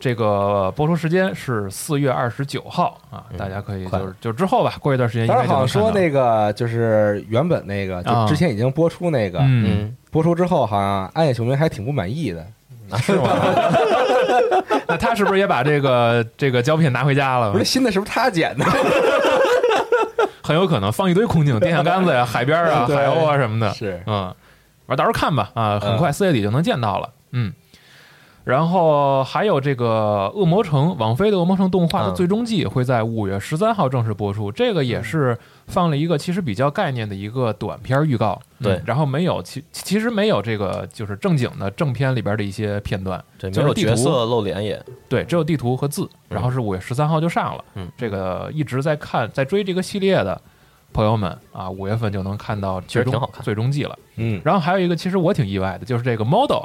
[0.00, 5.92] 这个播出时间是四月二十九号啊，大家可以就是就之后吧，过一段时间应当该就好像说。
[5.92, 12.44] 那个就是原本那个，就啊之前已经播出那个，嗯，嗯，播出之后好像暗夜秀明还挺不满意的。
[12.90, 13.28] 啊是吗？
[14.88, 17.64] 那他是不是也把这个这个胶片拿回家了不是？
[17.64, 18.64] 新的是不是他剪的？
[20.42, 23.72] 很有可能放一堆空镜、电线杆子呀、 海边啊、对海鸥啊什么的。
[23.74, 24.34] 是嗯，
[24.86, 27.08] 完到时候看吧啊，很快四月底就能见到了。
[27.30, 27.52] 嗯，
[28.44, 32.14] 然后还有这个《恶魔城》网飞的《恶魔城》动画的嗯。
[32.14, 35.36] 最终季会在五月十三号正式播出，这个也是
[35.66, 38.40] 放了一个其实比较概念的一个短片预告。
[38.60, 38.74] 对。
[38.74, 47.64] 嗯然后没有其其实没有这个就是正经的正片里边的一些片段，没有角色露脸也，对，只有地图和字，然后是五月十三号就上了。
[47.74, 50.40] 嗯，这个一直在看在追这个系列的
[50.92, 53.44] 朋友们啊，五月份就能看到最终其实挺好看。
[53.44, 53.96] 最终季了。
[54.16, 54.40] 嗯。
[54.44, 56.64] 然后还有一个，其实我挺意外的，就是这个 Model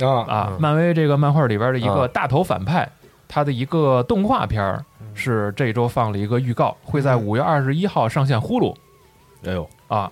[0.00, 2.88] 啊啊，嗯漫威这个漫画里边的一个啊大头反派，
[3.28, 4.84] 他的一个动画片儿
[5.14, 8.74] 是这周放了一个预告，会在五月二十一号上线呼噜
[9.44, 10.10] 哎呦，啊。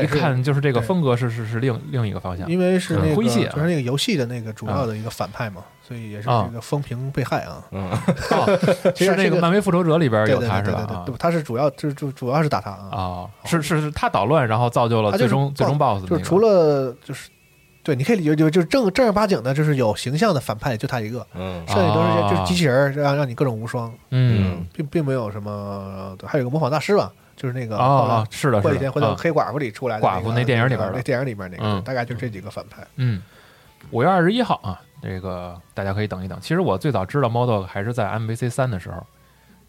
[0.00, 2.48] 一看就是这个风格是是是另另一个方向。
[2.48, 7.60] 因为是那个就是那个游戏的那个主要的一个反派嘛，所以也是啊这个风评被害啊。
[7.72, 7.90] 嗯，
[8.30, 10.86] 哦，其实那个漫威复仇者里边有他是吧？
[11.04, 16.18] 对对他是主要就是主主要是打他啊，啊，是是是他捣乱，然后造就了最终最终 BOSS 的那个。
[16.18, 17.28] 就除了就是。
[17.82, 32.86] 对，你可以理解就就是正正儿八经的，就是有形象的反派，就他一个，嗯剩下都是些就是机器人，让让你各种无双，嗯并并没有什么，还有个模仿大师吧，就是那个啊后来啊，是的，过几天回到啊黑寡妇里出来的寡妇那那电影里边那电影里边那个，嗯大概就这几个反派。
[32.96, 33.22] 嗯，
[33.90, 36.38] 五月二十一号啊，这个大家可以等一等。
[36.42, 39.06] 其实我最早知道 Model 还是在 MVC 三的时候，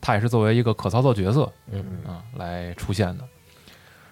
[0.01, 3.23] 他也是作为一个可操作角色嗯啊来出现的。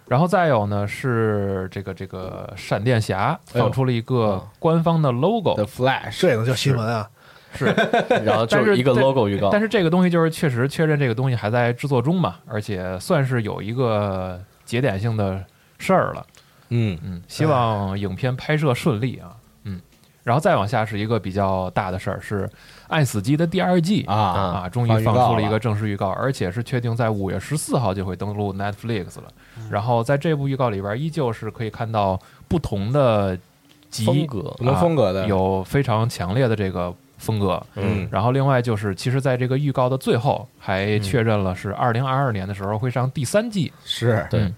[0.09, 7.09] 然后再有呢是这个这个闪电侠放出了一个啊官方的 logo，、The Flash，这也能叫新闻啊？
[7.53, 7.65] 是，
[8.09, 15.43] 嗯， 然后就是一个 logo 预告，但是这个东西就是确实确认这个东西还在制作中嘛，而且算是有一个节点性的
[15.77, 16.25] 事儿了。
[16.69, 19.33] 嗯，嗯，希望影片拍摄顺利啊。
[19.63, 19.81] 嗯，
[20.23, 22.45] 然后再往下是一个比较大的事儿，是
[22.87, 29.23] 《爱死机》的第二季啊啊，终于放出了一个正式预告，而且是确定在五月十四号就会登陆 Netflix 了。
[29.69, 33.37] 然后在这部预告里边，依旧是可以看到不同的
[33.89, 35.23] 集风格不同风格的。
[35.23, 37.61] 啊有非常强烈的这个风格。
[37.75, 38.07] 嗯。
[38.11, 44.27] 然后另外就是，其实在这个预告的最后还确认了是二零二二年的时候会上第三季，是。
[44.29, 44.41] 对。
[44.41, 44.53] 嗯。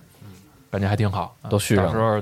[0.70, 2.22] 感觉还挺好，啊都续上到时候。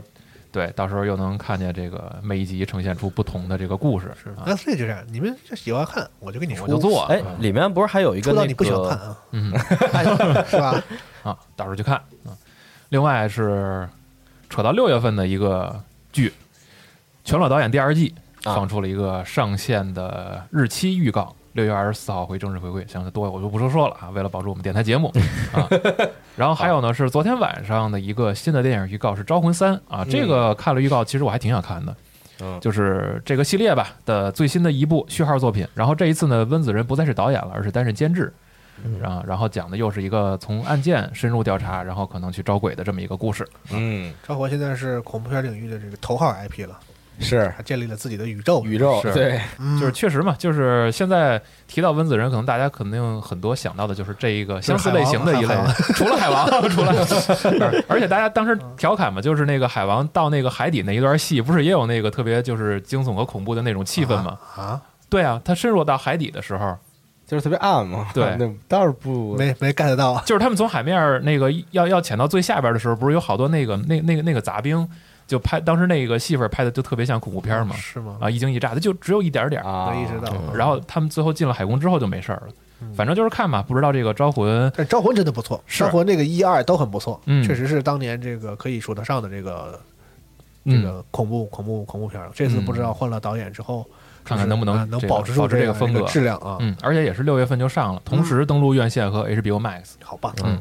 [0.52, 4.32] 对，到时候又能看见这个每一集呈现出不同的这个故事，是。
[4.32, 9.54] 啊，那所以就这样，你们就喜欢看，我就给你说，我就做，哎，里面不是还有一个那出到你不喜欢看啊，嗯。
[10.50, 10.84] 是吧？
[11.22, 12.34] 啊，到时候去看啊。
[12.90, 13.88] 另外是
[14.50, 15.82] 扯到六月份的一个
[16.12, 16.30] 剧，
[17.24, 18.14] 《全裸导演》第二季
[18.44, 22.86] 啊放出了一个上线的日期预告，六月二十四号会正式回归。
[22.88, 25.14] 详细多我就不多说了啊，为了保住我们电台节目
[25.54, 25.70] 啊。
[26.36, 31.96] 然后还有呢是昨天晚上的一个新的电影预告是《招魂三》啊，这个看了预告，其实我还挺想看的。
[32.42, 38.34] 嗯就是这个系列吧的最新的一部序号作品，然后这一次呢，温子仁不再是导演了，而是担任监制，
[39.02, 43.48] 然后然后讲的又是一个从案件深入调查，然后可能去招鬼的这么一个故事。
[43.72, 46.80] 嗯招魂现在是恐怖片领域的这个头号 IP 了，
[47.20, 55.56] 是他建立了自己的宇宙，宇宙是对 嗯就是确实嘛，就是现在提到温子仁，可能大家肯定很多想到的就是这一个相似类型的一类
[55.96, 56.94] 除了海王， 除了，
[57.60, 64.38] 而而且大家当时调侃嘛，就是那个海王到那个海底那一段戏，不是也有那个特别就是惊悚和恐怖的那种气氛吗？
[64.56, 66.78] 啊，对啊，他深入到海底的时候，
[67.30, 74.86] 就是特别暗嘛， 对那倒是不没没 get 到，就是他们从海面儿那个要要潜到最下边的时候，不是有好多那个那那个那个杂兵，
[75.28, 78.18] 就拍当时那个戏份拍的就特别像恐怖片嘛，是吗？
[78.20, 79.70] 啊，一惊一乍的，就只有一点点儿。
[79.70, 80.34] 啊，没意识到。
[80.56, 82.54] 然后他们最后进了海宫之后就没事儿了，
[82.96, 89.80] 反正就是看吧，不知道这个招魂，但招魂真的不错，招魂这个一二都很不错，嗯确实是当年这个可以数得上的这个
[90.66, 92.32] 这嗯，个恐怖恐怖恐怖片了。
[92.34, 93.86] 这次不知道换了导演之后，
[94.24, 99.96] 看看能不能啊能这保持住这个风格一质量啊，嗯，而且也是六月份就上了，同时登陆院线和 HBO Max。
[100.04, 100.34] 好棒。
[100.44, 100.60] 嗯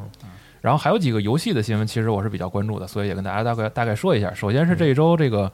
[0.61, 4.35] 然后还有几个游戏的新闻，其实我是比较关注的，所以也跟大家大概大概说一下。
[4.35, 5.49] 首先是这一周这个《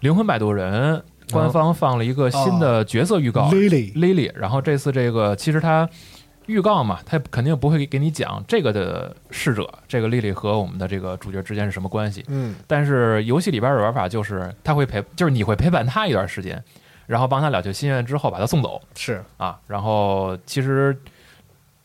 [0.00, 0.94] 灵魂摆渡人》
[1.32, 5.88] 官方放了一个新的角色预告，Lily Lily，然后这次这个其实它
[6.46, 12.22] 预告嘛，它肯定不会给你讲这个的逝者，这个 Lily 和我们的这个主角之间是什么关系。
[12.28, 16.62] 嗯，但是游戏里边的玩法就是，他会陪，就是你会陪伴他一段时间，
[17.06, 19.58] 然后帮他了却心愿之后把他送走是啊。
[19.66, 20.96] 然后其实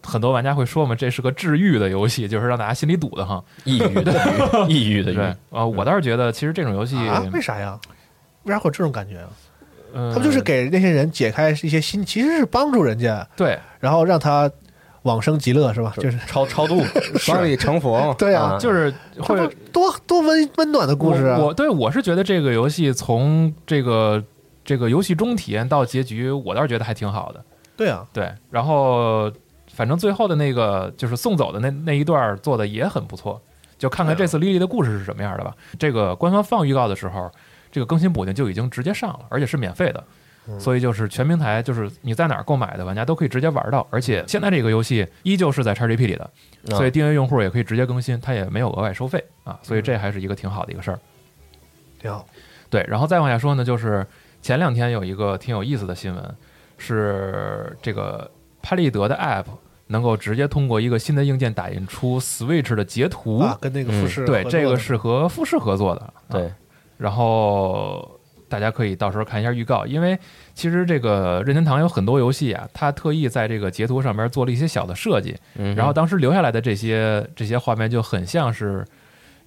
[0.04, 3.44] 很多玩家会说嘛，这是个治愈的游戏，就是让大家心里堵得慌。
[3.66, 4.14] 抑郁的
[4.70, 7.80] 郁，抑郁的对郁，啊，我倒是觉得其实这种游戏，啊，为啥呀？
[8.44, 9.28] 为啥会有这种感觉啊？
[9.94, 14.50] 嗯，他们就是给那些人解开一些心，其实是帮助人家，对然后让他
[15.04, 15.94] 往生极乐，是吧？
[15.98, 16.82] 就是超超度，
[17.28, 21.38] 帮你成佛，对呀啊，就是会这不多多温温暖的故事啊！
[21.40, 24.24] 我我对我是觉得这个游戏从这个
[24.68, 27.42] 这个游戏中体验到结局，我倒是觉得还挺好的。
[27.78, 29.32] 对啊，对，然后
[29.72, 33.42] 反正最后的那个就是送走的那那一段儿做的也很不错，
[33.78, 35.56] 就看看这次莉莉的故事是什么样的吧。
[35.80, 37.32] 这个官方放预告的时候，
[37.72, 40.04] 这个更新补丁就已经直接上了，而且是免费的。
[40.60, 46.30] 所以就是全平台，就是你在哪儿购买的玩家都可以直接玩到，而且现在这个游戏依旧是在 XGP 里的，
[46.70, 51.00] 所以订阅用户也可以直接更新，它也没有额外收费啊，所以这还是一个挺好的一个事儿。
[52.00, 52.26] 挺好。
[52.70, 54.08] 对，然后再往下说呢，就是
[54.42, 56.36] 前两天有一个挺有意思的新闻，
[56.78, 58.30] 是这个
[58.62, 59.46] 拍立得的 App
[59.88, 63.40] 能够直接通过一个新的硬件打印出 Switch 的截图。
[63.40, 66.02] 啊，跟那个富士对，这个是和富士合作的。
[66.02, 66.52] 啊对，
[66.98, 68.20] 然后
[68.50, 70.18] 大家可以到时候看一下预告，因为
[70.54, 78.86] 其实这个任天堂有很多游戏啊，它特意在这个截图上面做了一些小的设计，嗯然后当时留下来的这些这些画面就很像是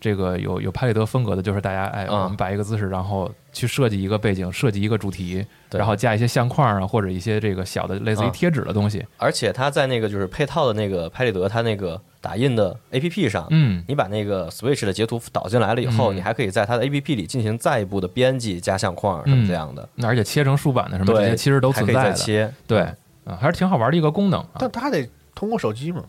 [0.01, 9.05] 这个有有拍立得风格的，就是大家哎，啊我们摆一个姿势，然后去设计一个背景，设计一个主题，然后加一些相框啊，或者一些这个小的类似于啊贴纸的东西。
[9.19, 16.17] 而且它在那个就是配套的那个拍立得，它那个打印的 APP 上，嗯，你把那个 Switch 的截图导进来了以后，嗯。
[16.17, 22.55] 你还可以在它的 APP 里进行再一步的编辑、加相框什么这样的，那而且切成竖版的什么这些，其实都可以存在的。
[22.67, 22.81] 对，
[23.25, 24.57] 啊，还是挺好玩的一个功能啊。
[24.59, 26.03] 但它得通过手机嘛。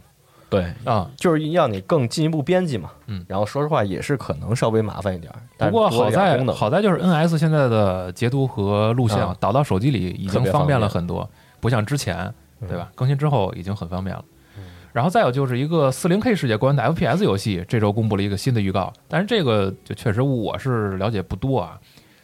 [0.52, 1.10] 对，啊。
[1.16, 2.92] 就是让你更进一步编辑嘛。
[3.08, 11.28] 嗯然后说实话也是可能稍微麻烦一点儿，不过好在好在就是 NS 现在的截图和录像啊导到手机里已经方便了很多，
[11.60, 12.32] 不像之前，
[12.68, 12.92] 对吧？
[12.94, 14.24] 更新之后已经很方便了。
[14.58, 21.80] 嗯然后再有就是一个 40K 世界观的 FPS 游戏，这周公布了一个新的预告，但是这个就确实我是了解不多啊。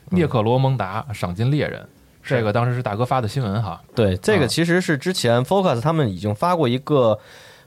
[0.09, 1.87] 涅克罗蒙达赏金猎人，
[2.21, 7.17] 这个当时是大哥发的新闻哈，对，这啊个其实是之前 Focus 他们已经发过一个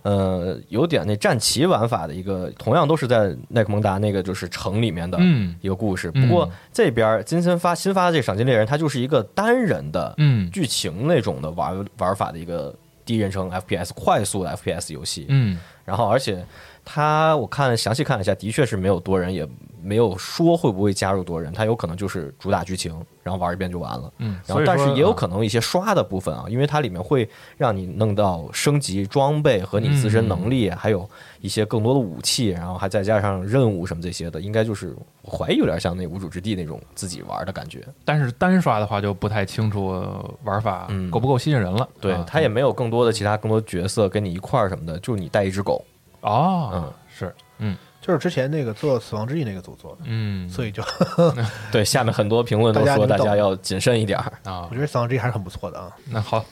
[0.02, 6.10] 呃，有点那战棋玩法的一个，同样都是在奈克蒙达那个就是城里面的嗯一个故事。
[6.14, 12.74] 嗯不过这边金森发新发的这个赏金猎人，它就是一个单人的嗯剧情那种的玩玩法的一个
[13.04, 15.26] 第一人称 FPS 快速的 FPS 游戏。
[15.28, 16.44] 嗯然后而且
[16.92, 19.48] 它我看详细看了一下，的确是没有多人，也
[19.80, 24.12] 没有说会不会加入多人，它有可能就是主打剧情，然后玩一遍就完了。
[24.18, 31.08] 嗯，然后，但是也有可能能一些刷的部分啊，因为它里面会让你弄到升级装备和你自身能力，还有
[31.40, 37.86] 一些更多的武器，然后还再加上任务什么这些的，应该就是我怀疑有点像那无主之地那种自己玩的感觉。
[38.04, 40.04] 但是单刷的话就不太清楚
[40.42, 41.88] 玩法嗯够不够吸引人了。
[42.00, 45.84] 对，啊它也没有更多的其他更多角色跟你一块儿什么的，就你带一只狗。
[46.20, 50.82] 哦嗯，是嗯就是之前那个做《死亡之翼》那个组做的，嗯，所以就
[51.70, 54.32] 对，下面很多评论都说大大家要谨慎一点儿。
[54.50, 55.92] 啊我，觉得《死亡之翼》还是很不错的啊。
[56.08, 56.42] 那好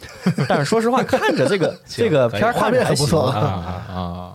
[0.47, 3.41] 但是说实话， 看着这个这个片儿画面看着还很不错啊
[3.89, 4.35] 啊啊。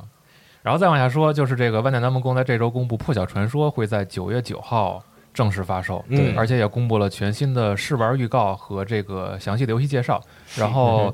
[0.63, 5.03] 然后再往下说，就是这个万代南梦宫在这周公布《破晓传说》会在九月九号
[5.35, 10.19] 正式发售，嗯而且也公布了全新的试玩预告和这个详细的游戏介绍。
[10.55, 11.13] 然后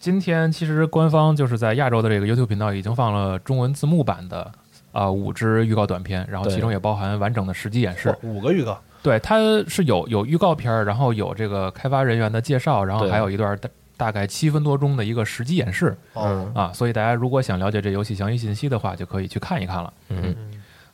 [0.00, 4.50] 今天其实官方就是在亚洲的这个 YouTube 频道已经放了中文字幕版的
[4.92, 8.12] 啊、五支预告短片，然后其中也包含完整的实际演示。
[8.22, 9.38] 五个预告，对，它
[9.68, 15.94] 是有有预告片儿，然后有这个开发人员的介绍，然后还有一段大大概七分多钟的一个实际演示。
[16.14, 19.92] 哦，啊，所以大家如果想了解这游戏详细信息的话，就可以去看一看了。
[20.08, 20.34] 嗯，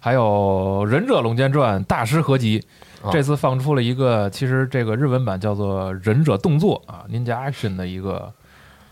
[0.01, 2.63] 还有《忍者龙剑传》大师合集，
[3.03, 8.31] 啊这次放出了一个，其实这个日文版叫做《忍者动作》啊，Ninja Action 的一个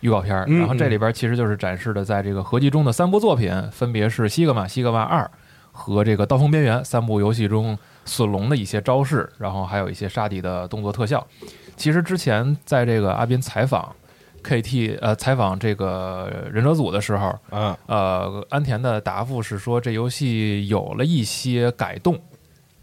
[0.04, 5.22] 预告片然后这里边其实就是展示的在这个合集中的三部作品，分别是《西格玛》《西格玛二》
[5.72, 11.26] 和这个《刀锋边缘》三部游戏中隼龙的一些招式，然后还有一些沙底的动作特效。
[11.74, 13.96] 其实之前在这个阿斌采访
[14.42, 22.20] KT 呃采访这个忍者组的时候，啊，呃，安田的答复是说，这游戏有了一些改动，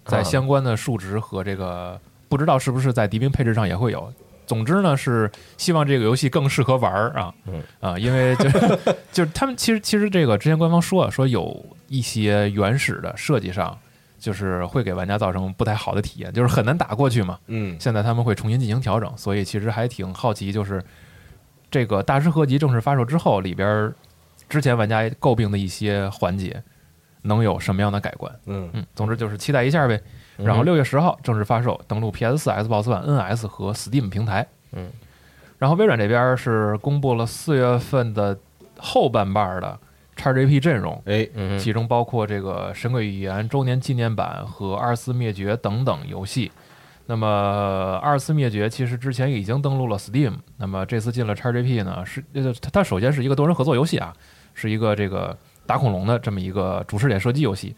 [0.05, 4.11] 在啊相关的数值和这个不知道是不是在敌兵配置上也会有。
[4.51, 8.49] 总之呢，是希望这个游戏更适合玩儿啊，嗯啊，因为就
[9.13, 13.77] 就是他们其实其实这个之前官方说了，说有一些原始的设计上，
[14.19, 17.39] 就是会给玩家造成不太好的体验，就是很难打过去嘛。
[17.47, 20.83] 嗯现在他们会重新进行调整，所以其实还挺好奇，就是
[21.69, 23.93] 这个大师合集正式发售之后，里边儿
[24.49, 26.61] 之前玩家诟病的一些环节
[27.21, 28.29] 能有什么样的改观？
[28.47, 30.01] 嗯嗯，总之就是期待一下呗。
[30.43, 34.47] 然后六月十号正式发售，登陆 PS 四、Xbox One、NS 和 Steam 平台。
[34.73, 34.89] 嗯，
[35.57, 38.37] 然后微软这边是公布了四月份的
[38.77, 39.77] 后半半的
[40.17, 46.51] XGP 阵容，哎，嗯其中包括这个《神鬼语言》周年纪念版和《二次灭绝》等等游戏。
[47.07, 52.23] 那么，《二次灭绝》其实之前已经登陆了 Steam，那么这次进了 XGP 呢，是
[52.71, 54.13] 它首先是一个多人合作游戏啊，
[54.53, 55.35] 是一个这个
[55.65, 57.75] 打恐龙的这么一个主视点射击游戏。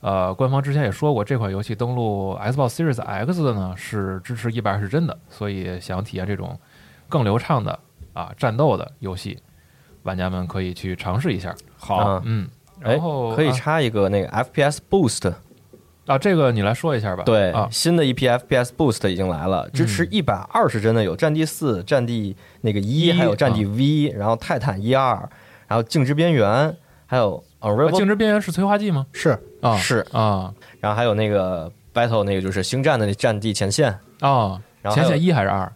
[0.00, 6.58] 呃，官方之前也说过，这款游戏登录 Xbox Series X 的呢是支持一百二十帧的，所以想体验这种
[7.08, 7.78] 更流畅的
[8.14, 9.38] 啊战斗的游戏，
[10.04, 11.54] 玩家们可以去尝试一下。
[11.76, 12.48] 好，啊，嗯，
[12.82, 13.52] 哎然后，可以啊。
[13.52, 15.34] 插一个那个 FPS Boost，
[16.06, 17.22] 啊，这个你来说一下吧。
[17.24, 23.68] 对，啊，新的一批 FPS Boost 已经来了，支持一百二十帧的有《战地四》、《战地那个一一》，还有《战地啊。
[23.68, 23.76] V》，
[24.16, 25.14] 然后《泰坦一二》，
[25.68, 26.48] 然后《静之边缘》，
[27.04, 29.06] 还有《啊 Unravel 静之边缘是催化剂吗？
[29.12, 33.90] 是啊，是啊然后还有那个 Battle 那个就是星战的那战地前线，
[34.20, 35.70] 啊，前然后还有线一还是二？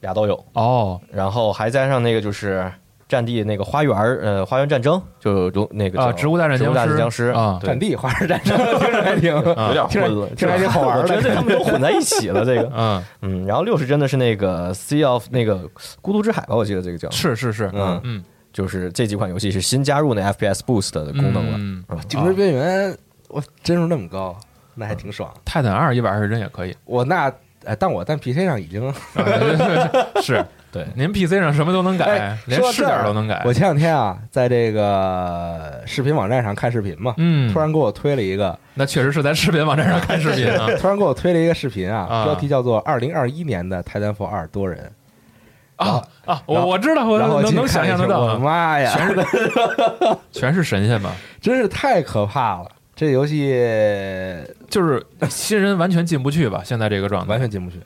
[0.00, 2.70] 俩都有，哦然后还加上那个就是
[3.06, 11.02] 战地那个花园儿呃花园战争，就有那个啊，叫植物大战植物大战僵尸啊，对战地花园战争听着还挺 有点听混了，着听着还挺好玩的。
[11.02, 15.68] 我觉得他们都混在一起了，这个 嗯，嗯，然后六十帧的是那个 Sea of 那个
[16.00, 21.58] 孤独之海吧，我记得这个叫，是是是，嗯嗯，就是这几款游戏是新加入那 FPS Boost 的功能了。
[21.58, 22.96] 嗯，静止边缘，
[23.28, 24.36] 我帧数那么高，
[24.74, 25.32] 那还挺爽。
[25.44, 27.32] 泰坦二一百二十帧也可以，我那
[27.64, 28.92] 哎，但我但 PC 上已经，
[30.22, 33.52] 是 对您 PC 上什么都能改哎，连视说到这儿点都能改我。
[33.52, 40.68] 前两天啊，在这个视频网站上看视频嘛，嗯，突然给我推了一个，那确实是在视频网站上看视频啊。
[40.80, 44.90] 突然给我推了一个视频啊，啊标题叫做《二零二一年的泰坦 f 二多人
[45.80, 49.26] 啊啊，我知道，我》，能能想象得到我的啊，妈呀，全是
[50.30, 51.12] 全是神仙吧？
[51.40, 52.70] 真是太可怕了！
[52.94, 53.48] 这游戏
[54.68, 56.60] 就是 新人完全进不去吧？
[56.64, 57.80] 现在这个状态完全进不去，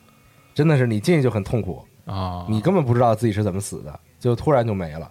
[0.55, 5.09] 真的是你进去就很痛苦，啊，你根本不知道自己是怎么死的，就突然就没了。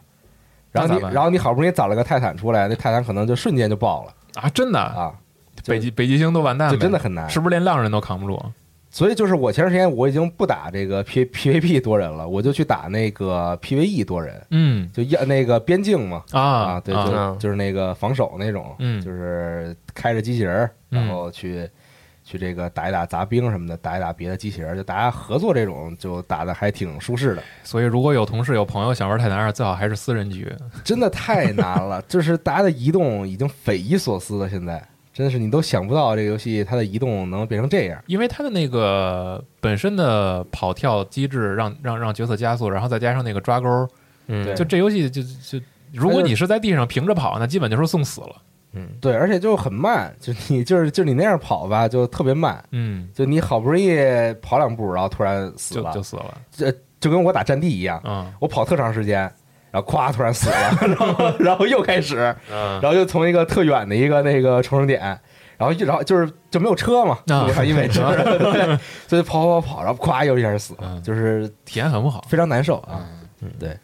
[0.72, 5.14] 然后你，然后你好不容易找了个泰坦出来，那泰坦可能就瞬间就爆了啊，真的，啊，
[5.66, 7.30] 北极北极星都完蛋了，就真的很难。
[7.30, 8.44] 是不是连浪人都扛不住？
[8.94, 16.24] 所以就是我前段时间我已经不打这个 P PVP 多人了，我就去打那个 PVE 多人，嗯就要那个边境嘛。
[16.32, 21.68] 啊啊，对，就、啊就是那个防守那种，嗯就是开着机器人然后去、
[22.24, 27.42] 去这个打一打杂兵什么的，打一打别的机器人儿，就大家合作这种，就打的还挺舒适的。
[27.64, 30.48] 所以如果有同事有朋友想玩泰坦二，最好还是私人局。
[30.84, 34.80] 真的太难了，就是大家的移动已经匪夷所思了，现在
[35.14, 38.04] 真的是你都想不到这个游戏它的移动能变成这样。
[38.08, 43.88] 因为它的那个本身的跑跳机制让让让角色加速，然后再加上那个抓钩，
[44.28, 48.36] 嗯就这游戏就就，如果你是在地上平着跑，那基本就是送死了。
[48.76, 53.96] 嗯对，而且就很慢，就你就是就你那样跑吧，就特别慢，嗯，就你好不容易
[54.42, 56.42] 跑两步，然后突然死了，就就死了。
[56.50, 59.32] 这就跟我打战地一样，嗯我跑特长时间，
[59.74, 65.02] 然后咵突然死了，然后然后又开始，嗯然后又从一个特远的一个那个重生点，
[65.58, 67.50] 然后一然后就是就没有车嘛，啊？
[67.66, 67.90] 因为
[69.08, 72.24] 所以跑跑跑，然后咵又一下死了，嗯就是体验很不好。
[72.30, 73.04] 非常难受啊。
[73.60, 73.76] 对，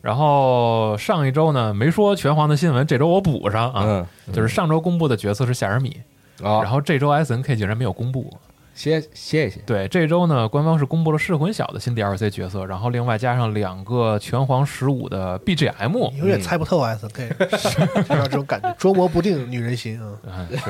[0.00, 6.00] 然后上一周呢没说拳皇的新闻，这周我补上啊，嗯，就是上周公布的角色是夏尔米，
[6.44, 8.32] 啊，然后这周 S N K 竟然没有公布。
[8.74, 17.28] 歇歇一歇，对，这周呢，官方是公布了噬魂小的新 DLC 角色，然后另外加上两个拳皇十五的 BGM，你永远猜不透 S K，
[18.08, 20.08] 就让这种感觉捉摸不定女人心啊。
[20.24, 20.64] 嗯，是。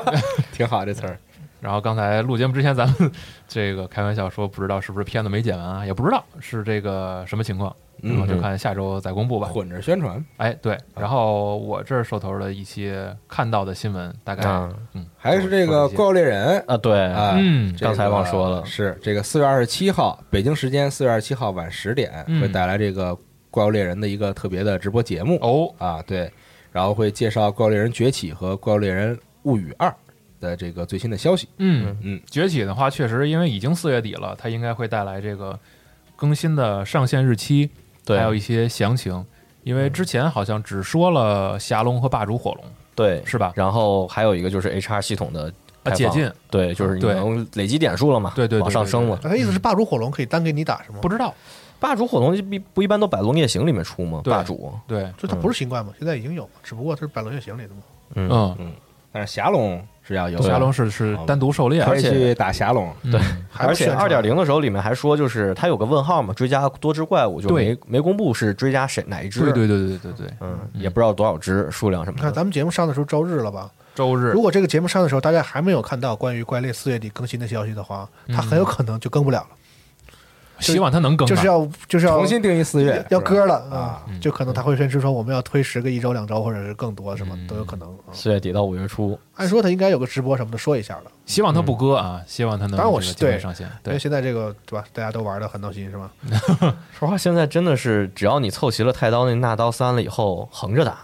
[0.52, 1.18] 挺好这词儿。
[1.62, 3.08] 然后刚才录节目之前，咱们
[3.46, 9.46] 这个开玩笑说，不知道是不是片子没剪完啊，也不知道是这个什么情况，然后就看下周再公布吧。
[9.46, 18.66] 混着宣传，哎，对，然后我这儿手头的一些看到的新闻，大概啊嗯，还是这个《怪物猎人》啊，对，啊，嗯刚才忘说了。
[18.66, 22.40] 是这个四月二十七号北京时间四月二十七号晚十点嗯。
[22.40, 23.12] 会带来这个
[23.52, 25.38] 《怪物猎人》的一个特别的直播节目。
[25.40, 26.28] 哦，啊，对，
[26.72, 29.88] 然后会介绍《怪物猎人崛起》和《怪物猎人物语二》
[30.42, 31.48] 的这个最新的消息。
[31.56, 35.58] 嗯嗯，崛起的话，确实因为已经四月底了，它应该会带来这个
[36.16, 37.70] 更新的上线日期，
[38.04, 39.24] 对还有一些详情。
[39.62, 42.64] 因为之前好像只说了霞龙和霸主火龙，
[42.96, 43.52] 对，是吧？
[43.54, 45.52] 然后还有一个就是 HR 系统的
[45.84, 49.16] 啊解禁，对，就是你能累积点数了嘛，对对对往上升了。
[49.22, 50.98] 他意思是霸主火龙可以单给你打是吗？
[51.00, 51.32] 不知道，
[51.78, 54.20] 霸主火龙不不一般都百龙夜行里面出吗？
[54.24, 55.92] 霸主，对，就它不是新冠吗？
[55.96, 57.82] 现在已经有了，只不过它是百龙夜行里的嘛。
[58.16, 58.72] 嗯，
[59.12, 62.92] 但是霞龙是要有的，霞龙是是单独狩猎，可以而且去打霞龙。
[63.10, 63.20] 对，
[63.56, 72.22] 而且二点零的时候里面还说，就是它有个问号嘛，追加多只怪物，就没没公布是追加谁哪一只，对对对对对对，嗯，也不知道多少只数量什么的。
[72.22, 72.32] 看。
[72.32, 73.70] 咱们节目上的时候周日了吧？
[73.94, 74.32] 周日。
[74.32, 79.48] 如果这个节目上的时候大家还没有看到关于怪猎四月底更新的消息的话，它很有可能就更不了了，
[80.62, 87.88] 希望他能更啊，就是要就是要重新定义四月，要割了啊就可能他会宣示说我们要推十个一周、两周，或者是更多，什么都有可能。
[87.88, 92.78] 啊四月底到五月初，按说他应该有个直播什么的说一下了，希望他不割啊，希望他能
[93.18, 96.10] 对上线，因为，现在这个对吧，大家都玩的很闹心是吧？
[96.98, 100.98] 说实话，现在真的是只要你凑齐了太刀那纳刀三了以后，横着打。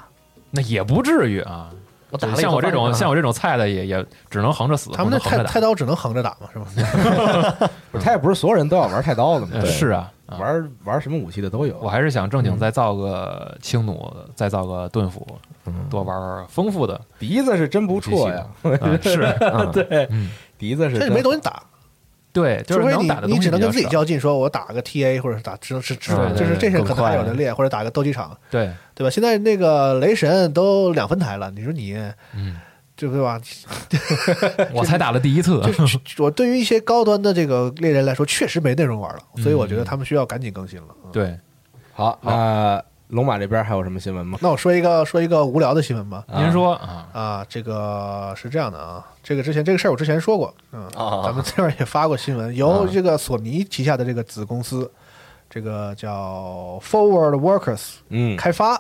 [0.50, 1.70] 那也不至于啊。
[2.10, 7.68] 我打了像我这种像我这种菜的也也只能横着死，他们那太太刀只能横着打嘛，是吧？
[7.92, 11.76] 不是他也不是所有人都要玩太刀的嘛，呃是啊，啊玩玩什么武器的都有。
[11.80, 15.26] 我还是想正经再造个轻弩，再造个盾斧，
[15.90, 17.00] 多玩玩丰富的。
[17.18, 19.70] 笛子是真不错呀，啊是， 嗯。
[19.72, 21.62] 对嗯，笛子是这真没东西打，
[22.40, 29.10] 对，就是你能打的东西你只能跟自己较劲，说我打个 TA 或者是打只能是只嗯就是这些可能还有的更快练，或者打个斗鸡场，对，对吧？
[29.10, 31.94] 现在那个雷神都两分台了，你说你
[32.34, 32.56] 嗯，
[32.94, 33.40] 对对吧？
[34.72, 40.88] 我才打了第一次，就是我对于一些高端的这个猎人来说，确实没内容玩了，所以我觉嗯得他们需要赶紧更新了。
[41.12, 41.36] 对，
[41.92, 42.18] 好。
[42.22, 44.38] 那龙马这边还有什么新闻吗？
[44.42, 46.24] 那我说一个说一个无聊的新闻吧。
[46.28, 51.22] 您说啊，啊，这个是这样的啊，这个之前这个事儿我之前说过，嗯，啊。
[51.24, 54.90] 咱们这边也发过新闻，由这个索尼旗下的这个子公司，
[55.48, 58.78] 这个叫 Forward Workers 嗯，开发，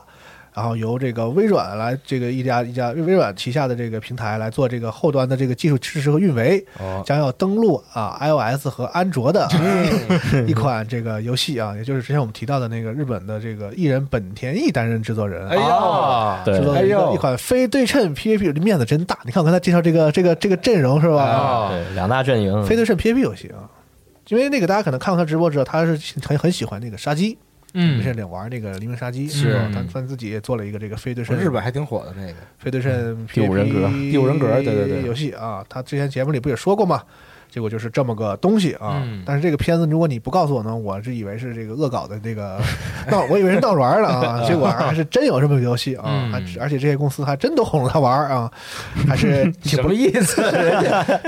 [0.54, 9.48] 然后由这个微软来这个一家一家微软旗下的这个平台来做这个后端的这个技术支持和运维，哦，将要登陆啊 iOS 和安卓的
[10.46, 19.18] 一款这个游戏啊，也就是之前我们提到的那个日本的这个艺人本田翼担任制作人，哎呦，制作的一个一款非对称 PVP，面子真大。
[19.24, 21.22] 你看我刚才介绍这个这个这个阵容是吧？
[21.22, 21.68] 啊。
[21.70, 23.68] 对两大阵营，非对称 PVP 游戏啊，
[24.28, 27.36] 因为那个大家可能看过他直播知道，他是很很喜欢那个杀鸡，
[27.80, 37.02] 嗯现在玩那个黎明杀机，是他他自己也做了一个这个非对称日本还挺火的那个，非对称第五人格第五人格对对对游戏啊，他之前节目里不也说过嘛？
[37.50, 39.02] 结果就是这么个东西啊。
[39.04, 42.60] 嗯但是这个片子如果你不告诉我呢，我是以为是这个恶搞的这个
[43.10, 46.30] 闹，我以为是闹着玩儿的啊， 结果还是真有这么个游戏啊，
[46.60, 48.50] 而且这些公司还真都哄着他玩啊，
[49.08, 50.42] 还是挺不什么意思？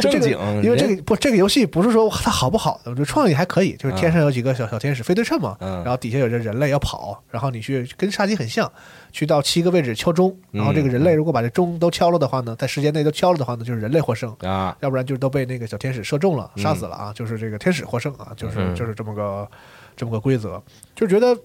[0.01, 8.71] 正经，因为这个不，这个游戏不是说它好不好的，我觉得创意还可以，就是天上有几个小小天使飞对称嘛，嗯然后底下有这人类要跑，然后你去跟杀鸡很像，
[9.13, 14.35] 去到七个位置敲钟，然后这个人类如果把这钟都敲了的话呢，在时间内都敲了的话呢，就是人类获胜。
[14.41, 17.13] 啊，要不然就是都被那个小天使射中了，杀死了啊！
[17.15, 19.49] 就是这个天使获胜啊，就是嗯就是这么个
[19.97, 20.63] 这么个规则，
[20.95, 21.37] 就觉得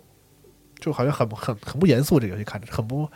[0.79, 3.09] 就好像很很很不严肃，这个游戏看着很不。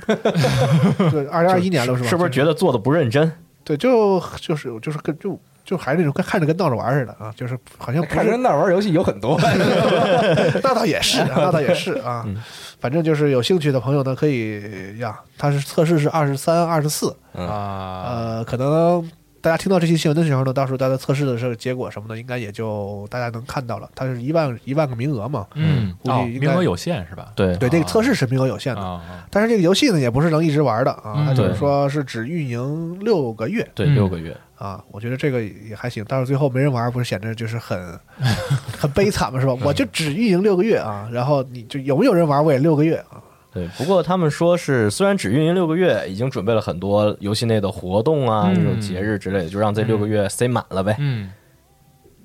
[0.06, 2.08] 对，二零二一年了是吧？
[2.08, 3.30] 是不是觉得做的不认真？
[3.64, 9.38] 对，就就是就是跟就就还是那种跟看着跟闹着玩似的啊，就是好像不是看人那玩游戏有很多，
[10.62, 12.24] 那倒也是，那倒也是啊。
[12.26, 12.36] 嗯
[12.80, 17.46] 反正就是有兴趣的朋友呢，可以呀，它是测试是二十三、二十四，嗯。
[17.46, 19.08] 啊，呃，可能
[19.42, 23.88] 大家听到这期新闻的时候呢，到时候大家测试的这个结果什么的，应该也就大家能看到了。
[23.94, 27.32] 它是一万一万个名额嘛，嗯，哦，估计应该名额有限是吧？
[27.34, 28.82] 对对，这个测试是名额有限的。
[28.82, 34.84] 啊，但是这个游戏呢，也不是能一直玩的啊，嗯它就是说是只运营六个月对，嗯六个月，啊。
[34.90, 37.98] 我觉得这个也还行，但是最后没人玩，不是显得就是很
[38.78, 39.56] 很悲惨嘛，是吧？
[39.64, 43.16] 我就只运营六个月啊，然后你就有没有人玩，我也六个月啊。
[43.52, 50.94] 对，不过他们说是虽然只运营六个月，已经准备了很多游戏内的活动啊，嗯这种节日之类的，就让这六个月塞满了呗。
[50.98, 51.32] 嗯，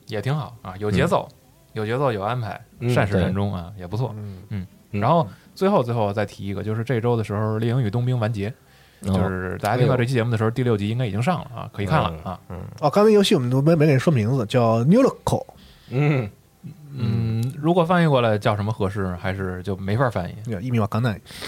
[0.07, 1.27] 也挺好啊，有节奏，
[1.73, 4.13] 有节奏，有安排，嗯善始善终啊，也不错。
[4.17, 8.49] 嗯，嗯然后最后最后再提一个，就是这周的时候，《猎鹰与冬兵》完结，
[9.07, 12.39] 哦就是大家听到这期节目的时候，第六集应该已经上了啊，可以看了啊。
[12.49, 15.47] 嗯哦，刚才游戏我们都没没给人说名字，叫 n u l c o
[15.89, 16.29] 嗯，
[16.97, 21.19] 嗯，如果翻译过来叫什么合适，还是就没法翻译，一米瓦冈奈。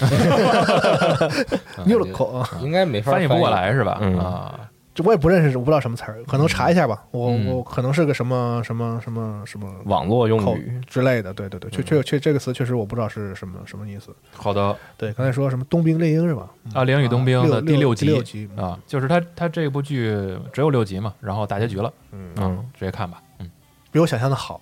[1.78, 3.26] 嗯 n u l c o 啊，应该没法翻译。
[3.26, 3.98] 不过，来是吧？
[4.00, 4.18] 嗯。
[4.18, 4.58] 啊，
[4.94, 7.04] 这我也不认识，我不知道什么词儿，可能查一下吧。
[7.12, 7.46] 我嗯。
[7.46, 14.14] 我可能是个什么什么什么什么网络用语，之类的，对对对，确确确这个词确实我不知道是什么什么意思。
[14.36, 14.76] 好的。
[14.96, 16.48] 对，刚才说什么冬兵猎鹰是吧？
[16.74, 18.06] 啊，《猎鹰与冬兵》的第六集。
[18.06, 18.48] 六集。
[18.56, 23.22] 啊，就是它它这部剧只有六集嘛，然后大结局了，嗯，嗯，直接看吧。
[23.38, 23.48] 嗯，
[23.92, 24.60] 比我想象的好，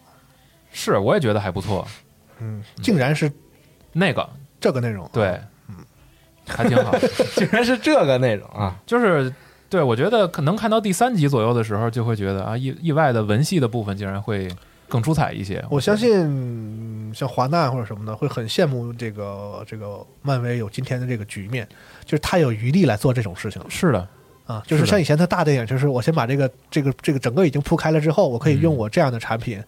[0.76, 1.86] 是，我也觉得还不错。
[2.38, 3.32] 嗯，竟然是
[3.92, 4.28] 那个。
[4.58, 5.76] 这个内容，对，嗯，
[6.46, 6.96] 还挺好。
[7.36, 8.74] 竟然是这个内容啊！
[8.86, 9.32] 就是
[9.68, 14.48] 对我觉得可能看到第三集左右的时候，就会觉得啊，意意外的文戏的部分竟然会
[14.88, 15.62] 更出彩一些。
[15.70, 21.68] 我相信嗯像华纳或者什么的会很羡慕这个这个漫威有今天的这个局面，
[22.04, 24.08] 就是他有余力来做这种事情是的，
[24.46, 28.76] 啊，就是像以前的大电影，就是我先把这个这个这个整个已经铺开了之后，我可以用嗯。
[28.76, 29.62] 我这样的产品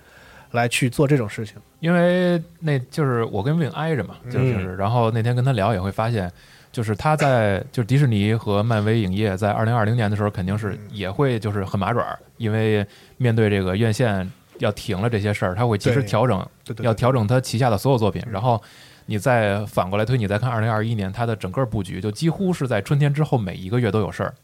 [0.52, 1.56] 来去做这种事情。
[1.80, 6.30] 因为那就是我跟 Win 挨着嘛，就是、然后那天跟他聊也会发现。
[6.70, 12.86] 就是他在 就是迪士尼和漫威影业在二零二零年的时候，肯定是也会就是很麻爪儿，因为
[13.16, 18.22] 面对这个院线要停了这些事儿，他会及时调整，对对对要调整他旗下的所有作品。
[18.30, 18.62] 然后
[19.06, 24.34] 你再反过来推，你再看二零二一年，它的整个布局就几乎是在春天之后每一个月都有事儿。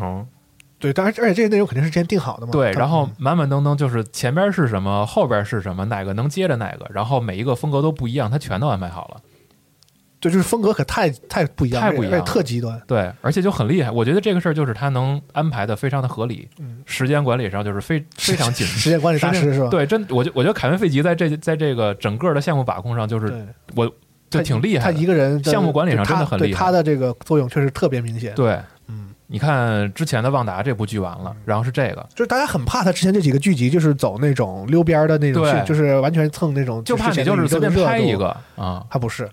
[0.00, 0.26] 哦，
[0.82, 2.50] 对，当然，而且这些内容肯定是之前定好的嘛。
[2.50, 9.20] 对，然后满满登登就是前边是什么，后边是什么，哪个能接着哪个，然后每一个风格都不一样，他全都安排好了。
[10.18, 12.80] 对，就是风格可太太不一样，太不一样特极端。
[12.86, 13.90] 对，而且就很厉害。
[13.90, 18.66] 我觉得这个事儿就是他能安排的非常的合理，嗯时间管理上就是非非常紧。
[18.66, 19.68] 时间管理大师是吧？
[19.68, 23.92] 对，真我觉我觉得凯文费吉在这在这个整个的项目把控上，就是，我就
[24.30, 24.92] 他挺厉害的。
[24.92, 28.32] 他一个人项目管理上真的很厉害对他的这个作用确实特别明显。
[28.34, 28.64] 对，嗯，
[29.32, 39.26] 你看之前的旺达这部剧完了，然后是这个，就是大家很怕他之前这几个剧集就是走那种溜边儿的那种对，就是完全蹭那种，就怕你就是随便拍一，个啊，他不是，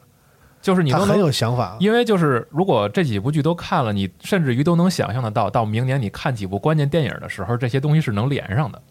[0.61, 1.75] 就是你他很都能有想法。
[1.81, 8.81] 因为就是，如果这几部剧都看了，你甚至于都能想象得到，到明年你看几部关键电影的时候，这些东西是能连上的。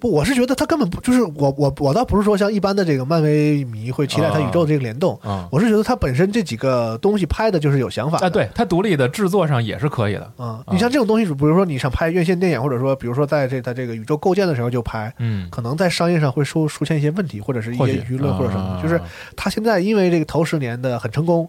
[0.00, 10.32] 不，我是觉得他根本不就是我我我倒不是说像一般的这个漫威迷会期待他宇宙这个联动，嗯，我是觉得他本身这几个东西拍的就是有想法的啊，对，他独立的制作上也是可以的。
[10.36, 19.00] 啊，你像这种东西，比如说你想拍院线电影，或者说比如说在这他这个宇宙构建的时候就拍，嗯，可能在商业上会出出现一些问题，或者是一些舆论或者什么啊，就是
[19.36, 21.48] 他现在因为这个头十年的很成功，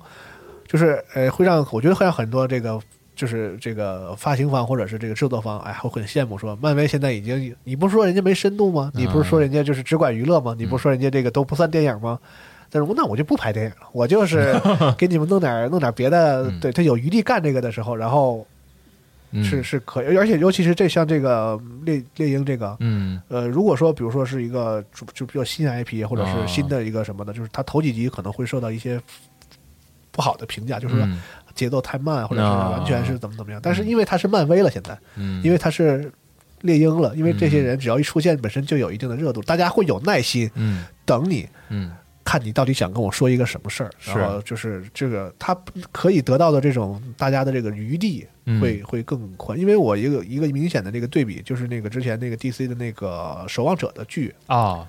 [0.67, 2.79] 就是呃会让我觉得会让很多这个
[3.19, 8.89] 就是这个发行方或者是这个制作方，哎，我很羡慕说漫威现在已经，你不是说人家没深度吗？
[8.95, 10.55] 你不是说人家就是只管娱乐吗？
[10.57, 12.17] 你不是说人家这个都不算电影吗？
[12.69, 14.55] 但是那我就不拍电影了，我就是
[14.97, 18.47] 给你们弄点弄点别的，嗯对他有余力干这个的时候，然后
[19.31, 29.01] 嗯是是可以，而且尤其是这像这个猎猎鹰这个，嗯呃，如果说比如说是一个就就比较新 IP 或者啊是新的一个什么的，就是他头几集可能会受到一些
[30.11, 31.21] 不好的评价，就是说嗯
[31.59, 32.69] 节奏太慢，或者是啊。
[32.69, 33.59] 完全是怎么怎么样。
[33.61, 36.11] 但是因为它是漫威了，现在嗯，因为它是
[36.61, 40.85] 猎鹰了，因为这些人只要一出现，本身就有一定的热度，大家会有耐心嗯。
[41.05, 41.47] 等你。
[41.69, 41.91] 嗯。
[42.21, 44.11] 看你到底想跟我说一个什么事儿，是。
[44.11, 45.57] 然后就是这个他
[45.91, 48.61] 可以得到的这种大家的这个余地嗯。
[48.61, 54.87] 会、会更宽，因为我一个一个明显的这个对比就是那个之前那个 DC 的那个守望者的剧，啊，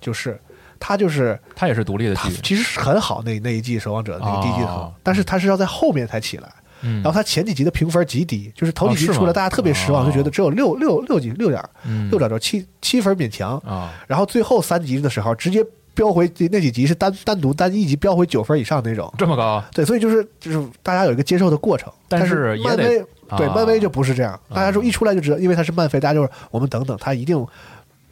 [0.00, 0.38] 就是
[0.84, 4.92] 他就是他也是独立的他剧，其实很好那那一季守望者的那个第一季很好，哦。
[5.00, 6.48] 但是他是要在后面才起来，
[6.80, 10.06] 嗯，然后他前几集的评分极低，就是头几集出来大家特别失望，哦。
[10.06, 12.10] 就觉得只有六六六几六点嗯。
[12.10, 15.64] 六点多七七分勉强，啊，然后最后三集的时候直接
[15.94, 19.12] 飙回那几集是单单独单一集飙回九分以上那种。
[19.16, 23.04] 这么高，对，所以就是就是大家有一个接受的过程，但但是漫威
[23.36, 23.54] 对啊。
[23.54, 27.46] 漫威就不是这样，大家说一出来就知道，因为它是漫威，大家就是我们等等，它一定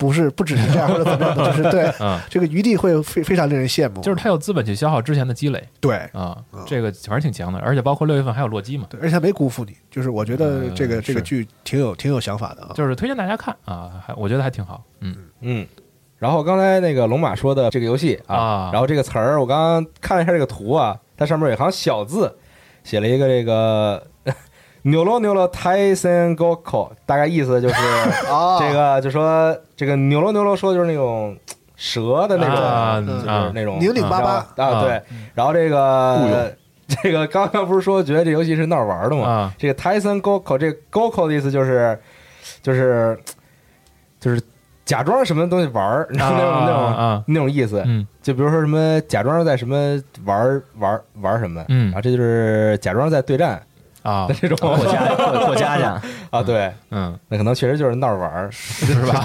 [0.01, 5.63] 不是不只是这样或者怎么样的， 就是对嗯，这个余地会非非常令人羡慕，就是他有资本去消耗之前的积累。
[5.79, 5.97] 对。
[6.15, 15.15] 啊，这个反正挺强的，而且包括六月份还有洛基嘛，对，而且他没辜负你，就是我觉得这个嗯这个剧挺有挺有想法的啊，就是推荐大家看啊，还我觉得还挺好，嗯。
[15.43, 15.67] 嗯。
[16.17, 18.71] 然后刚才那个龙马说的这个游戏啊，啊。
[18.73, 22.35] 然后这个词儿我刚刚看了一下这个图啊，它上面有一行小字，
[22.85, 24.03] 写了一个这个
[24.83, 27.75] 牛罗牛罗泰森 Goko，大概意思就是
[28.31, 31.37] 啊 这个就说这个扭罗扭罗说就是那种
[31.77, 34.31] 蛇的那种，啊就是啊那种拧拧巴巴。
[34.31, 34.83] 啊，啊。
[34.83, 35.03] 对。
[35.35, 36.55] 然后这个
[37.03, 39.29] 这个刚刚不是说觉得这游戏是闹着玩的吗？
[39.29, 39.55] 啊。
[39.59, 41.99] 这个 Tyson Goko 这个 Goko 的意思就是
[42.63, 43.19] 就是
[44.19, 44.41] 就是
[44.85, 47.83] 假装什么东西玩儿，然后 那种、那种、啊那种意思。
[47.87, 48.07] 嗯。
[48.23, 51.87] 就比如说什么假装在什么玩玩玩什么，嗯。
[51.87, 53.61] 然后这就是假装在对战
[54.03, 54.27] 啊。
[54.27, 54.57] 的，这种。
[54.59, 56.01] 过家过过家家，
[56.31, 59.25] 啊，对，嗯，那可能确实就是闹着玩儿，是吧？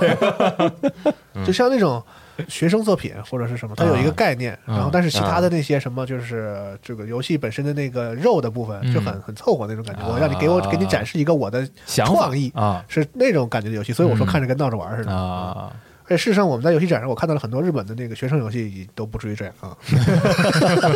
[1.45, 2.01] 就像那种
[2.47, 4.75] 学生作品或者是什么，它有一个概念，啊。
[4.75, 10.01] 然后但是其他的那些什么，就是这个游戏本身的那个肉的部分嗯就很很凑合那种感觉。
[10.01, 12.83] 啊我让你给我给你展示一个我的创意啊。
[12.87, 14.27] 是那种感觉的游戏，所以我说嗯。
[14.27, 15.11] 看着跟闹着玩儿似的。
[15.15, 15.71] 啊，
[16.05, 19.75] 而且事实上，我们在游戏展上，我看到了很多日本的那个学生游戏都不至于这样啊。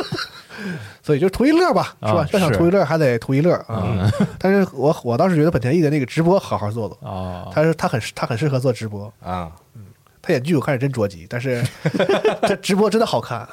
[1.02, 2.27] 所以就图一乐吧，是吧啊？
[2.34, 3.84] 要想图一乐，还得图一乐啊。
[3.86, 9.11] 嗯 但是我我倒是觉得本田翼的那个直播好好做做，啊，他是他很他很适合做直播。
[9.22, 9.52] 啊，
[10.22, 11.64] 他演剧我看着真着急，但是
[12.48, 13.48] 这直播真的好看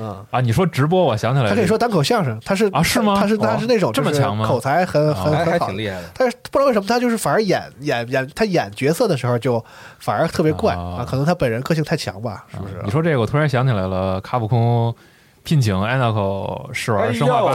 [0.00, 0.24] 啊。
[0.30, 5.78] 啊，你说直播，我想起来了，他可以说单口相声，他是啊是吗他是他是那种这么强吗口才很很很好挺。
[5.78, 6.04] 厉害的。
[6.16, 9.64] 但是不知道为什么他就是反而演演演他演角色的时候就
[9.98, 12.82] 反而特别怪啊啊，可能他本人个性太强吧，是不是啊？
[12.84, 14.94] 你说这个，我突然想起来了，卡普空
[15.44, 17.52] 聘请 Anaco 试玩生化八，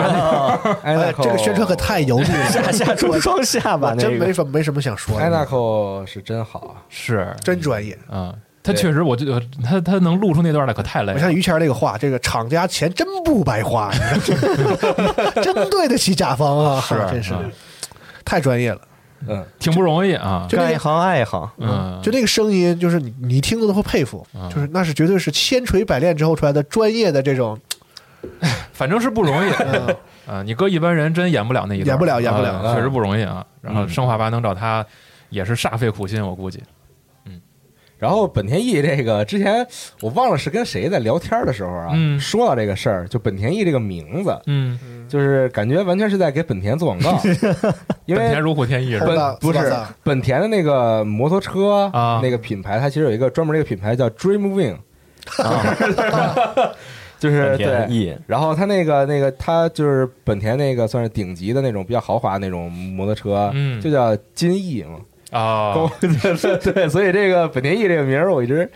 [0.81, 7.95] 哎哎，这个宣传可太油腻了，下 下出双下吧，我真那个没什么没什么想说的，Anaco 是真好啊，是，真专业。
[8.09, 8.33] 嗯，
[8.64, 11.34] 他确实，我觉得他他能录出那段来可太累了我像。
[11.34, 13.91] 于谦那个话，这个厂家钱真不白花，
[15.44, 17.52] 真对得起甲方啊，是真是嗯
[18.23, 18.80] 太专业了。
[19.27, 20.48] 嗯，挺不容易啊。
[20.49, 27.57] 就那个干一行爱一行，嗯，就那个声音，就是你你听着都会佩服，嗯就是那是绝对是千锤百炼之后出来的专业的这种，
[28.72, 29.95] 反正是不容易嗯
[30.26, 30.44] 啊。
[30.44, 33.45] 你搁一般人真演不了那一段，演不了演不了啊确实不容易啊。
[33.61, 34.85] 然后嗯生化八能找他，
[35.30, 36.61] 也是煞费苦心，我估计。
[38.03, 39.65] 然后本田翼这个之前
[40.01, 42.19] 我忘了是跟谁在聊天的时候啊，嗯。
[42.19, 44.77] 说到这个事儿，就本田翼这个名字，嗯，
[45.07, 47.17] 就是感觉完全是在给本田做广告，
[48.05, 49.38] 因为本田如虎添翼是吧？
[49.39, 49.73] 不是
[50.03, 52.19] 本田的那个摩托车啊。
[52.21, 54.75] 那个品牌，它其实有一个专门的一个品牌叫 Dreamwing，
[57.19, 57.95] 就是本田对。
[57.95, 63.80] 翼然后它那个那个它就是本田那个算是顶级的那种比较豪华那种摩托车，嗯。
[63.80, 64.99] 就叫金翼嘛。
[65.34, 66.10] 啊，对
[66.57, 68.69] 对对，所以这个本田翼这个名儿我一直，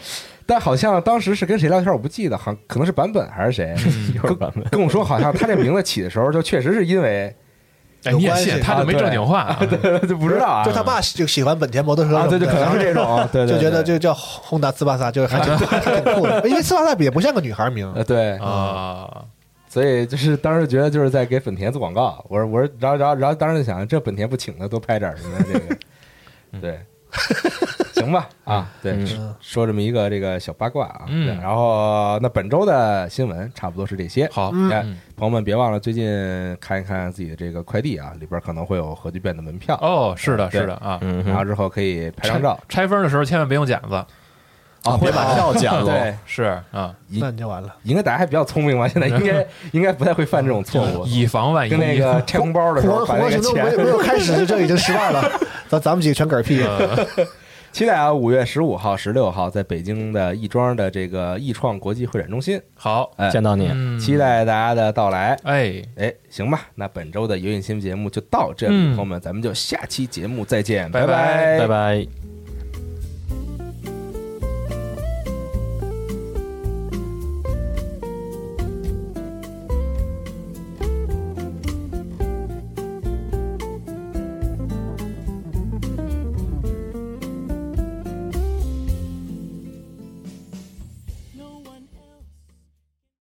[0.45, 3.75] 但好像当时是跟谁聊天我不记得，好像可能是版本还是谁，
[4.13, 7.35] 一会儿版本跟我说好像他这名字起的时候就确实是因为
[8.03, 9.59] 哎，你也有关系信，他就没正经话啊。
[10.07, 19.09] 就不知道啊，就他爸就喜欢本田摩托车啊，对，就什么的可能是这种，对对，就觉得就叫轰达斯巴萨，就是还挺还挺酷的，因为斯巴萨也不像个女孩名，呃对，啊，
[19.67, 25.75] 所以就是当时觉得就是在给本田做广告，我说我说，然后然后然后当时就想，这本田不请他多拍点什么这个，
[26.61, 26.79] 对，
[27.93, 29.35] 行吧啊，对，嗯。
[29.39, 31.25] 说这么一个这个小八卦啊，嗯。
[31.25, 34.97] 对然后那本周的新闻差不多是这些，好，哎嗯。
[35.15, 36.05] 朋友们别忘了最近
[36.59, 40.61] 看一看自己的这个快递啊，里边可能会有核聚变的门票，哦，是的，对。
[40.61, 40.99] 是的啊。
[41.01, 44.05] 嗯，然后之后可以拍张照，拆分的时候千万别用剪子，
[44.89, 47.75] 啊，别把票捡了， 对，是啊，一那你就完了。
[47.83, 48.87] 应该大家还比较聪明吧？
[48.87, 51.69] 现在应该 应该不太会犯这种错误，以防万一。
[51.69, 55.29] 跟那个拆红包的时候火把那个钱没有开始就已经失败了，
[55.67, 56.63] 咱咱们几个全嗝屁。
[56.63, 57.05] 呃
[57.73, 64.17] 期待啊，五月十五号、十六号在北京的亦庄的这个亦创国际会展中心，好，哎，见到你，嗯期。
[64.17, 65.37] 待大家的到来。
[65.43, 72.26] 哎，哎，行吧，那本周的有影新闻节目就到这里，嗯朋友们，咱们就下期节目再见，拜拜拜拜拜。